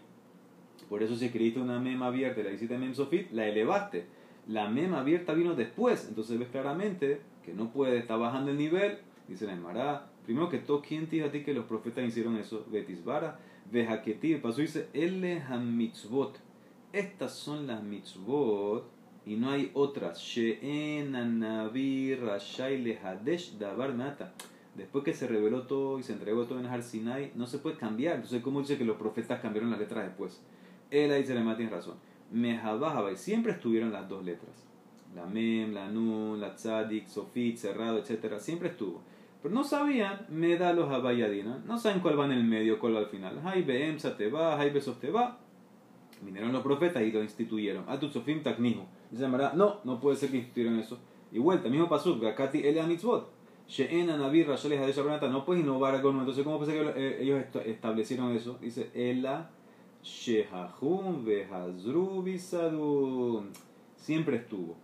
Por 0.90 1.04
eso 1.04 1.16
si 1.16 1.26
escribiste 1.26 1.60
una 1.60 1.80
Mem 1.80 2.02
abierta 2.02 2.42
y 2.42 2.44
la 2.44 2.52
hiciste 2.52 2.78
Mem 2.78 2.96
Sofit, 2.96 3.32
la 3.32 3.48
elevaste. 3.48 4.06
La 4.48 4.68
Mem 4.68 4.94
abierta 4.94 5.34
vino 5.34 5.56
después. 5.56 6.08
Entonces 6.10 6.40
ves 6.40 6.50
claramente 6.50 7.22
que 7.46 7.54
no 7.54 7.72
puede, 7.72 7.98
está 7.98 8.18
bajando 8.18 8.52
el 8.52 8.58
nivel. 8.58 8.98
Dice 9.28 9.46
la 9.46 9.54
Emara, 9.54 10.10
Primero 10.30 10.48
que 10.48 10.60
todo, 10.60 10.80
¿quién 10.88 11.08
te 11.08 11.16
dijo 11.16 11.28
a 11.28 11.32
ti 11.32 11.44
que 11.44 11.56
los 11.56 11.66
profetas 11.66 12.06
hicieron 12.06 12.36
eso? 12.38 12.64
Betisbara, 12.70 13.40
Vejaketi, 13.72 14.34
el 14.34 14.42
paso 14.42 14.62
dice, 14.62 14.88
mitzvot. 14.94 16.38
Estas 16.94 17.34
son 17.34 17.66
las 17.66 17.82
mitzvot 17.82 18.86
y 19.26 19.38
no 19.38 19.50
hay 19.50 19.72
otras. 19.74 20.20
She'en 20.20 21.42
rashai 22.22 22.78
lehadesh 22.80 23.58
davar 23.58 23.96
mata. 23.96 24.36
Después 24.76 25.04
que 25.04 25.16
se 25.16 25.28
reveló 25.28 25.64
todo 25.64 25.98
y 25.98 26.04
se 26.04 26.14
entregó 26.14 26.46
todo 26.46 26.60
en 26.60 26.68
Har 26.68 26.84
Sinai, 26.84 27.32
no 27.34 27.48
se 27.48 27.58
puede 27.58 27.78
cambiar. 27.78 28.18
Entonces, 28.18 28.44
¿cómo 28.44 28.60
dice 28.60 28.78
que 28.78 28.86
los 28.86 28.98
profetas 28.98 29.42
cambiaron 29.42 29.72
las 29.72 29.80
letras 29.80 30.06
después? 30.06 30.40
Ahí 30.92 31.26
se 31.26 31.36
le 31.36 31.56
tiene 31.56 31.72
razón. 31.72 31.96
Mehabahaba, 32.32 33.16
siempre 33.16 33.54
estuvieron 33.54 33.92
las 33.92 34.08
dos 34.08 34.24
letras. 34.24 34.68
La 35.16 35.26
mem, 35.26 35.74
la 35.74 35.90
nun, 35.90 36.40
la 36.40 36.56
tzadik, 36.56 37.08
sofit, 37.08 37.58
cerrado, 37.58 37.98
etc. 37.98 38.38
Siempre 38.40 38.70
estuvo. 38.70 39.02
Pero 39.42 39.54
no 39.54 39.64
sabían, 39.64 40.26
me 40.30 40.58
da 40.58 40.74
los 40.74 40.92
abayadina, 40.92 41.64
no 41.66 41.78
saben 41.78 42.02
cuál 42.02 42.20
va 42.20 42.26
en 42.26 42.34
el 42.34 42.44
medio, 42.44 42.78
cuál 42.78 42.96
va 42.96 43.00
al 43.00 43.08
final. 43.08 43.40
Hay 43.46 43.66
Emsa 43.68 44.18
te 44.18 44.30
va, 44.30 44.60
hay 44.60 44.70
Besos 44.72 45.00
te 45.00 45.10
va. 45.10 45.40
Vinieron 46.22 46.52
los 46.52 46.62
profetas 46.62 47.02
y 47.04 47.12
lo 47.12 47.24
instituyeron. 47.24 47.86
Atutsofim 47.88 48.44
taknihu. 48.44 48.84
Dice 49.10 49.28
no, 49.28 49.80
no 49.84 50.00
puede 50.00 50.18
ser 50.18 50.30
que 50.30 50.38
instituyeron 50.38 50.78
eso. 50.80 51.00
Y 51.32 51.40
vuelta, 51.40 51.70
mismo 51.70 51.88
pasuk, 51.88 52.22
Gakati 52.22 52.60
ele 52.60 52.84
mitzvot. 52.84 53.30
She'en 53.68 54.10
anavir 54.10 54.48
rashales 54.48 54.80
hadesh 54.82 54.98
no 55.30 55.46
puedes 55.46 55.64
innovar 55.64 55.94
algo 55.94 56.12
nuevo. 56.12 56.22
Entonces, 56.22 56.44
¿cómo 56.44 56.58
puede 56.58 56.74
ser 56.74 56.94
que 56.94 57.00
eh, 57.00 57.22
ellos 57.22 57.46
establecieron 57.66 58.36
eso? 58.36 58.58
Dice, 58.60 58.90
ela 58.96 59.52
shehahum 60.04 61.26
bisadum. 62.24 63.48
Siempre 63.98 64.38
estuvo. 64.38 64.76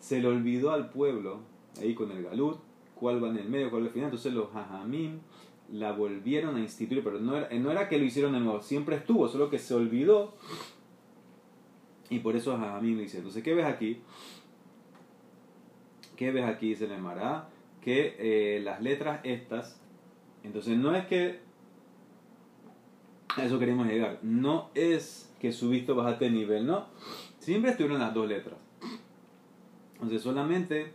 Se 0.00 0.20
le 0.20 0.28
olvidó 0.28 0.72
al 0.72 0.90
pueblo, 0.90 1.40
ahí 1.80 1.94
con 1.94 2.10
el 2.10 2.22
galut, 2.22 2.58
cuál 2.94 3.22
va 3.22 3.28
en 3.28 3.38
el 3.38 3.48
medio, 3.48 3.70
cuál 3.70 3.82
va 3.82 3.86
al 3.86 3.92
final. 3.92 4.08
Entonces 4.08 4.32
los 4.32 4.54
hajamim 4.54 5.20
la 5.72 5.92
volvieron 5.92 6.56
a 6.56 6.60
instituir, 6.60 7.02
pero 7.02 7.18
no 7.18 7.36
era, 7.36 7.48
no 7.58 7.70
era 7.70 7.88
que 7.88 7.98
lo 7.98 8.04
hicieron 8.04 8.32
de 8.32 8.40
nuevo, 8.40 8.60
siempre 8.60 8.96
estuvo, 8.96 9.28
solo 9.28 9.50
que 9.50 9.58
se 9.58 9.74
olvidó. 9.74 10.34
Y 12.08 12.20
por 12.20 12.36
eso 12.36 12.52
hajamim 12.54 12.96
lo 12.96 13.02
hicieron. 13.02 13.22
Entonces, 13.22 13.42
¿qué 13.42 13.54
ves 13.54 13.66
aquí? 13.66 14.00
¿Qué 16.16 16.30
ves 16.30 16.44
aquí? 16.44 16.70
Dice 16.70 16.84
el 16.84 17.00
Mará 17.00 17.48
que 17.82 18.16
eh, 18.18 18.60
las 18.62 18.82
letras 18.82 19.20
estas, 19.22 19.78
entonces 20.42 20.76
no 20.76 20.96
es 20.96 21.06
que 21.06 21.38
a 23.36 23.44
eso 23.44 23.58
queremos 23.58 23.86
llegar, 23.86 24.18
no 24.22 24.70
es 24.74 25.32
que 25.40 25.52
subiste 25.52 25.92
o 25.92 25.94
bajaste 25.94 26.26
de 26.26 26.30
nivel, 26.30 26.66
no, 26.66 26.86
siempre 27.38 27.70
estuvieron 27.70 27.98
las 27.98 28.14
dos 28.14 28.26
letras. 28.28 28.56
Entonces 29.94 30.22
solamente 30.22 30.92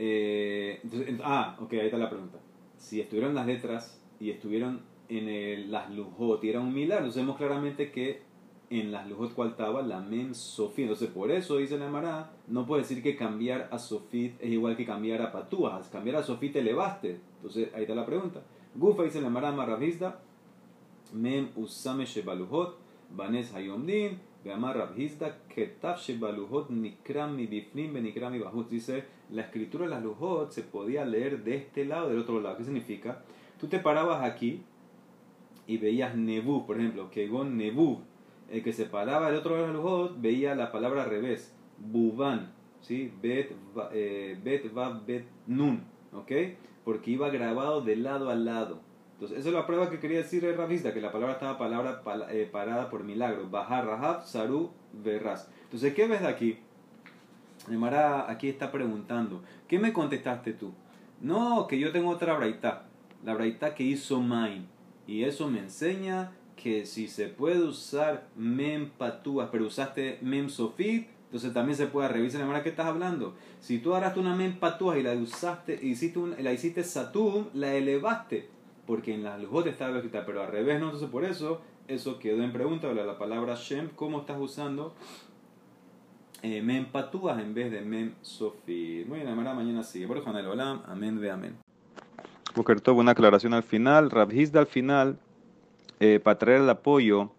eh, 0.00 0.80
ah, 1.24 1.56
ok, 1.60 1.72
ahí 1.72 1.86
está 1.86 1.98
la 1.98 2.08
pregunta. 2.08 2.38
Si 2.78 3.00
estuvieron 3.00 3.34
las 3.34 3.46
letras 3.46 4.00
y 4.20 4.30
estuvieron 4.30 4.80
en 5.08 5.70
las 5.70 5.90
lujot 5.90 6.42
y 6.44 6.50
era 6.50 6.60
un 6.60 6.72
milagro, 6.72 7.10
vemos 7.12 7.36
claramente 7.36 7.90
que 7.90 8.22
en 8.70 8.92
las 8.92 9.08
lujot 9.08 9.34
cual 9.34 9.50
estaba 9.50 9.82
la 9.82 10.00
mem 10.00 10.34
sofit. 10.34 10.84
Entonces 10.84 11.10
por 11.10 11.32
eso 11.32 11.56
dice 11.56 11.76
la 11.78 11.88
Mara, 11.88 12.30
no 12.46 12.64
puede 12.64 12.82
decir 12.82 13.02
que 13.02 13.16
cambiar 13.16 13.68
a 13.72 13.78
sofit 13.78 14.40
es 14.40 14.50
igual 14.50 14.76
que 14.76 14.86
cambiar 14.86 15.20
a 15.20 15.32
patúas. 15.32 15.88
Cambiar 15.88 16.16
a 16.16 16.22
sofit 16.22 16.52
te 16.52 16.60
elevaste. 16.60 17.20
Entonces 17.36 17.74
ahí 17.74 17.82
está 17.82 17.96
la 17.96 18.06
pregunta. 18.06 18.42
Gufa 18.76 19.02
dice 19.02 19.20
la 19.20 19.30
Mara 19.30 19.50
marravista, 19.50 20.20
mem 21.12 21.48
usame 21.56 22.06
shebalujot, 22.06 22.76
banes 23.10 23.52
hayomdin, 23.54 24.18
Beamar 24.44 24.76
Rabhizda, 24.76 25.32
Ketaf 25.48 25.98
Shebaluhot 25.98 26.70
Nikram 26.70 27.34
mi 27.34 27.46
Bifnim 27.46 27.92
Benikram 27.92 28.32
mi 28.32 28.38
Bahut. 28.38 28.70
Dice, 28.70 29.04
la 29.30 29.42
escritura 29.42 29.84
de 29.84 29.90
las 29.90 30.02
Lujot 30.02 30.52
se 30.52 30.62
podía 30.62 31.04
leer 31.04 31.42
de 31.42 31.56
este 31.56 31.84
lado 31.84 32.08
del 32.08 32.18
otro 32.18 32.40
lado. 32.40 32.56
¿Qué 32.56 32.64
significa? 32.64 33.22
Tú 33.60 33.66
te 33.66 33.80
parabas 33.80 34.22
aquí 34.22 34.62
y 35.66 35.76
veías 35.78 36.16
Nebu, 36.16 36.66
por 36.66 36.78
ejemplo, 36.78 37.10
Kegon 37.10 37.56
Nebu. 37.56 38.00
El 38.48 38.62
que 38.62 38.72
se 38.72 38.86
paraba 38.86 39.26
del 39.26 39.40
otro 39.40 39.56
lado 39.56 39.66
de 39.66 39.72
las 39.72 39.82
Lujot 39.82 40.20
veía 40.20 40.54
la 40.54 40.72
palabra 40.72 41.02
al 41.02 41.10
revés, 41.10 41.52
Buban, 41.78 42.52
¿sí? 42.80 43.12
Bet, 43.20 43.52
eh, 43.92 44.38
bet, 44.42 44.74
va, 44.76 44.90
bet, 45.06 45.26
nun, 45.46 45.82
¿ok? 46.12 46.32
Porque 46.84 47.10
iba 47.10 47.28
grabado 47.28 47.82
de 47.82 47.96
lado 47.96 48.30
a 48.30 48.34
lado. 48.34 48.80
Entonces, 49.18 49.40
esa 49.40 49.48
es 49.48 49.54
la 49.56 49.66
prueba 49.66 49.90
que 49.90 49.98
quería 49.98 50.18
decir 50.18 50.44
el 50.44 50.56
Ravista, 50.56 50.94
que 50.94 51.00
la 51.00 51.10
palabra 51.10 51.34
estaba 51.34 51.58
palabra, 51.58 52.02
eh, 52.30 52.48
parada 52.50 52.88
por 52.88 53.02
milagro. 53.02 53.50
Bajar, 53.50 53.84
Rahab, 53.84 54.24
Saru, 54.24 54.70
Verras. 54.92 55.50
Entonces, 55.64 55.92
¿qué 55.92 56.06
ves 56.06 56.20
de 56.20 56.28
aquí? 56.28 56.58
Mara 57.66 58.30
aquí 58.30 58.48
está 58.48 58.70
preguntando, 58.70 59.42
¿qué 59.66 59.80
me 59.80 59.92
contestaste 59.92 60.52
tú? 60.52 60.72
No, 61.20 61.66
que 61.66 61.80
yo 61.80 61.90
tengo 61.90 62.10
otra 62.10 62.36
braita, 62.36 62.84
la 63.24 63.34
braita 63.34 63.74
que 63.74 63.82
hizo 63.82 64.20
Main. 64.20 64.68
Y 65.08 65.24
eso 65.24 65.50
me 65.50 65.58
enseña 65.58 66.30
que 66.54 66.86
si 66.86 67.08
se 67.08 67.26
puede 67.26 67.60
usar 67.60 68.28
mem 68.36 68.88
patúas, 68.90 69.48
pero 69.50 69.66
usaste 69.66 70.20
mem 70.22 70.48
sofit, 70.48 71.08
entonces 71.24 71.52
también 71.52 71.76
se 71.76 71.88
puede 71.88 72.06
revisar 72.06 72.46
la 72.46 72.62
que 72.62 72.68
estás 72.68 72.86
hablando. 72.86 73.34
Si 73.58 73.80
tú 73.80 73.94
agarraste 73.94 74.20
una 74.20 74.36
mem 74.36 74.60
patúas 74.60 74.96
y 74.96 75.02
la 75.02 75.14
usaste, 75.14 75.76
hiciste 75.82 76.20
la 76.40 76.52
hiciste 76.52 76.84
satum, 76.84 77.46
la 77.52 77.74
elevaste 77.74 78.57
porque 78.88 79.14
en 79.14 79.22
las 79.22 79.38
lujot 79.38 79.66
estaba 79.66 79.96
escrita, 79.96 80.24
pero 80.24 80.42
al 80.42 80.50
revés 80.50 80.80
no, 80.80 80.86
entonces 80.86 81.10
por 81.10 81.22
eso 81.22 81.60
eso 81.86 82.18
quedó 82.18 82.42
en 82.42 82.54
pregunta, 82.54 82.90
la 82.94 83.18
palabra 83.18 83.54
Shem, 83.54 83.90
¿cómo 83.94 84.20
estás 84.20 84.38
usando 84.40 84.94
eh, 86.42 86.62
mem 86.62 86.86
patúas 86.86 87.38
en 87.38 87.52
vez 87.52 87.70
de 87.70 87.82
mem 87.82 88.14
sofi? 88.22 89.04
Muy 89.06 89.20
bien, 89.20 89.36
mañana 89.36 89.82
sigue. 89.82 90.06
Por 90.06 90.16
el 90.16 90.46
Olam, 90.46 90.82
amén 90.86 91.20
ve 91.20 91.30
amén. 91.30 91.56
Tuvo 92.82 93.00
una 93.00 93.12
aclaración 93.12 93.52
al 93.52 93.62
final, 93.62 94.10
Rabhizda 94.10 94.60
al 94.60 94.66
final, 94.66 95.18
eh, 96.00 96.18
para 96.18 96.38
traer 96.38 96.62
el 96.62 96.70
apoyo 96.70 97.30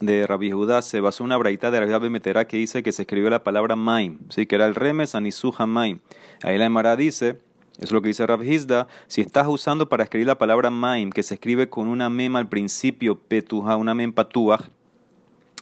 de 0.00 0.26
Rabbi 0.26 0.50
Judá 0.52 0.80
se 0.80 1.02
basó 1.02 1.22
en 1.22 1.26
una 1.26 1.36
braita 1.36 1.70
de 1.70 1.84
Rabbi 1.84 2.08
Meterá 2.08 2.46
que 2.46 2.56
dice 2.56 2.82
que 2.82 2.92
se 2.92 3.02
escribió 3.02 3.28
la 3.28 3.44
palabra 3.44 3.76
Maim, 3.76 4.20
¿sí? 4.30 4.46
que 4.46 4.54
era 4.54 4.66
el 4.66 4.74
remes 4.74 5.14
anisuja 5.14 5.66
Maim. 5.66 6.00
Ahí 6.42 6.56
la 6.56 6.64
Emara 6.64 6.96
dice 6.96 7.40
es 7.78 7.92
lo 7.92 8.00
que 8.00 8.08
dice 8.08 8.26
Rav 8.26 8.42
Hizda. 8.42 8.86
Si 9.06 9.20
estás 9.20 9.46
usando 9.46 9.88
para 9.88 10.04
escribir 10.04 10.26
la 10.26 10.38
palabra 10.38 10.70
maim, 10.70 11.10
que 11.10 11.22
se 11.22 11.34
escribe 11.34 11.68
con 11.68 11.88
una 11.88 12.08
mem 12.08 12.36
al 12.36 12.48
principio, 12.48 13.18
petuja, 13.18 13.76
una 13.76 13.94
mem 13.94 14.12
patuaj, 14.12 14.62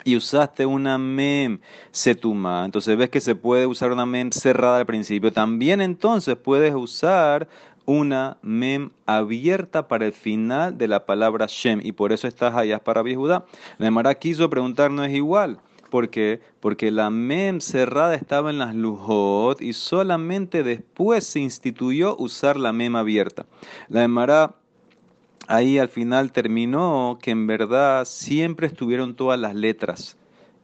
y 0.04 0.16
usaste 0.16 0.66
una 0.66 0.98
mem 0.98 1.60
setuma, 1.90 2.64
entonces 2.64 2.96
ves 2.96 3.08
que 3.08 3.20
se 3.20 3.34
puede 3.34 3.66
usar 3.66 3.90
una 3.90 4.04
mem 4.04 4.30
cerrada 4.30 4.78
al 4.78 4.86
principio. 4.86 5.32
También 5.32 5.80
entonces 5.80 6.36
puedes 6.36 6.74
usar 6.74 7.48
una 7.86 8.36
mem 8.42 8.90
abierta 9.06 9.88
para 9.88 10.06
el 10.06 10.12
final 10.12 10.78
de 10.78 10.88
la 10.88 11.04
palabra 11.06 11.46
Shem, 11.48 11.80
y 11.82 11.92
por 11.92 12.12
eso 12.12 12.28
estás 12.28 12.54
allá 12.54 12.78
para 12.78 13.02
Judá. 13.02 13.44
La 13.78 13.88
Emara 13.88 14.14
quiso 14.14 14.48
preguntar, 14.48 14.90
no 14.90 15.04
es 15.04 15.12
igual. 15.12 15.58
¿Por 15.90 16.10
qué? 16.10 16.40
Porque 16.60 16.90
la 16.90 17.10
mem 17.10 17.60
cerrada 17.60 18.14
estaba 18.14 18.50
en 18.50 18.58
las 18.58 18.74
lujot 18.74 19.60
y 19.60 19.72
solamente 19.72 20.62
después 20.62 21.24
se 21.24 21.40
instituyó 21.40 22.16
usar 22.16 22.56
la 22.56 22.72
mem 22.72 22.96
abierta. 22.96 23.46
La 23.88 24.04
Emara 24.04 24.54
ahí 25.46 25.78
al 25.78 25.88
final 25.88 26.32
terminó 26.32 27.18
que 27.20 27.30
en 27.30 27.46
verdad 27.46 28.04
siempre 28.04 28.66
estuvieron 28.66 29.14
todas 29.14 29.38
las 29.38 29.54
letras. 29.54 30.16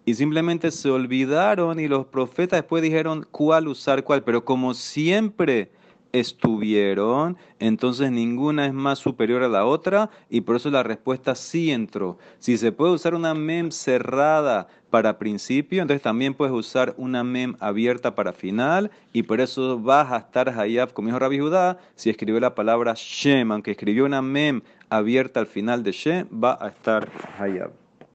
Y 0.05 0.15
simplemente 0.15 0.71
se 0.71 0.91
olvidaron 0.91 1.79
y 1.79 1.87
los 1.87 2.07
profetas 2.07 2.61
después 2.61 2.83
dijeron 2.83 3.27
cuál 3.31 3.69
usar 3.69 4.03
cuál. 4.03 4.23
Pero 4.25 4.45
como 4.45 4.75
siempre 4.75 5.71
estuvieron, 6.13 7.37
entonces 7.59 8.11
ninguna 8.11 8.67
es 8.67 8.73
más 8.73 8.99
superior 8.99 9.43
a 9.43 9.49
la 9.49 9.65
otra 9.65 10.11
y 10.29 10.41
por 10.41 10.57
eso 10.57 10.71
la 10.71 10.83
respuesta 10.83 11.35
sí 11.35 11.71
entró. 11.71 12.19
Si 12.39 12.57
se 12.59 12.73
puede 12.73 12.93
usar 12.93 13.15
una 13.15 13.35
mem 13.35 13.71
cerrada 13.71 14.69
para 14.91 15.19
principio, 15.19 15.83
entonces 15.83 16.03
también 16.03 16.35
puedes 16.35 16.55
usar 16.55 16.95
una 16.97 17.25
mem 17.25 17.55
abierta 17.61 18.15
para 18.15 18.33
final 18.33 18.91
y 19.13 19.23
por 19.23 19.41
eso 19.41 19.79
vas 19.79 20.13
a 20.13 20.19
estar 20.19 20.49
hayab, 20.49 20.93
como 20.93 21.09
dijo 21.09 21.19
Rabbi 21.19 21.39
Judá, 21.39 21.79
si 21.95 22.11
escribió 22.11 22.41
la 22.41 22.55
palabra 22.55 22.95
Shem, 22.97 23.53
aunque 23.53 23.71
escribió 23.71 24.05
una 24.05 24.21
mem 24.21 24.61
abierta 24.91 25.41
al 25.41 25.47
final 25.47 25.83
de 25.83 25.93
Shem, 25.93 26.27
va 26.33 26.59
a 26.61 26.69
estar 26.69 27.09
hayab. 27.39 27.80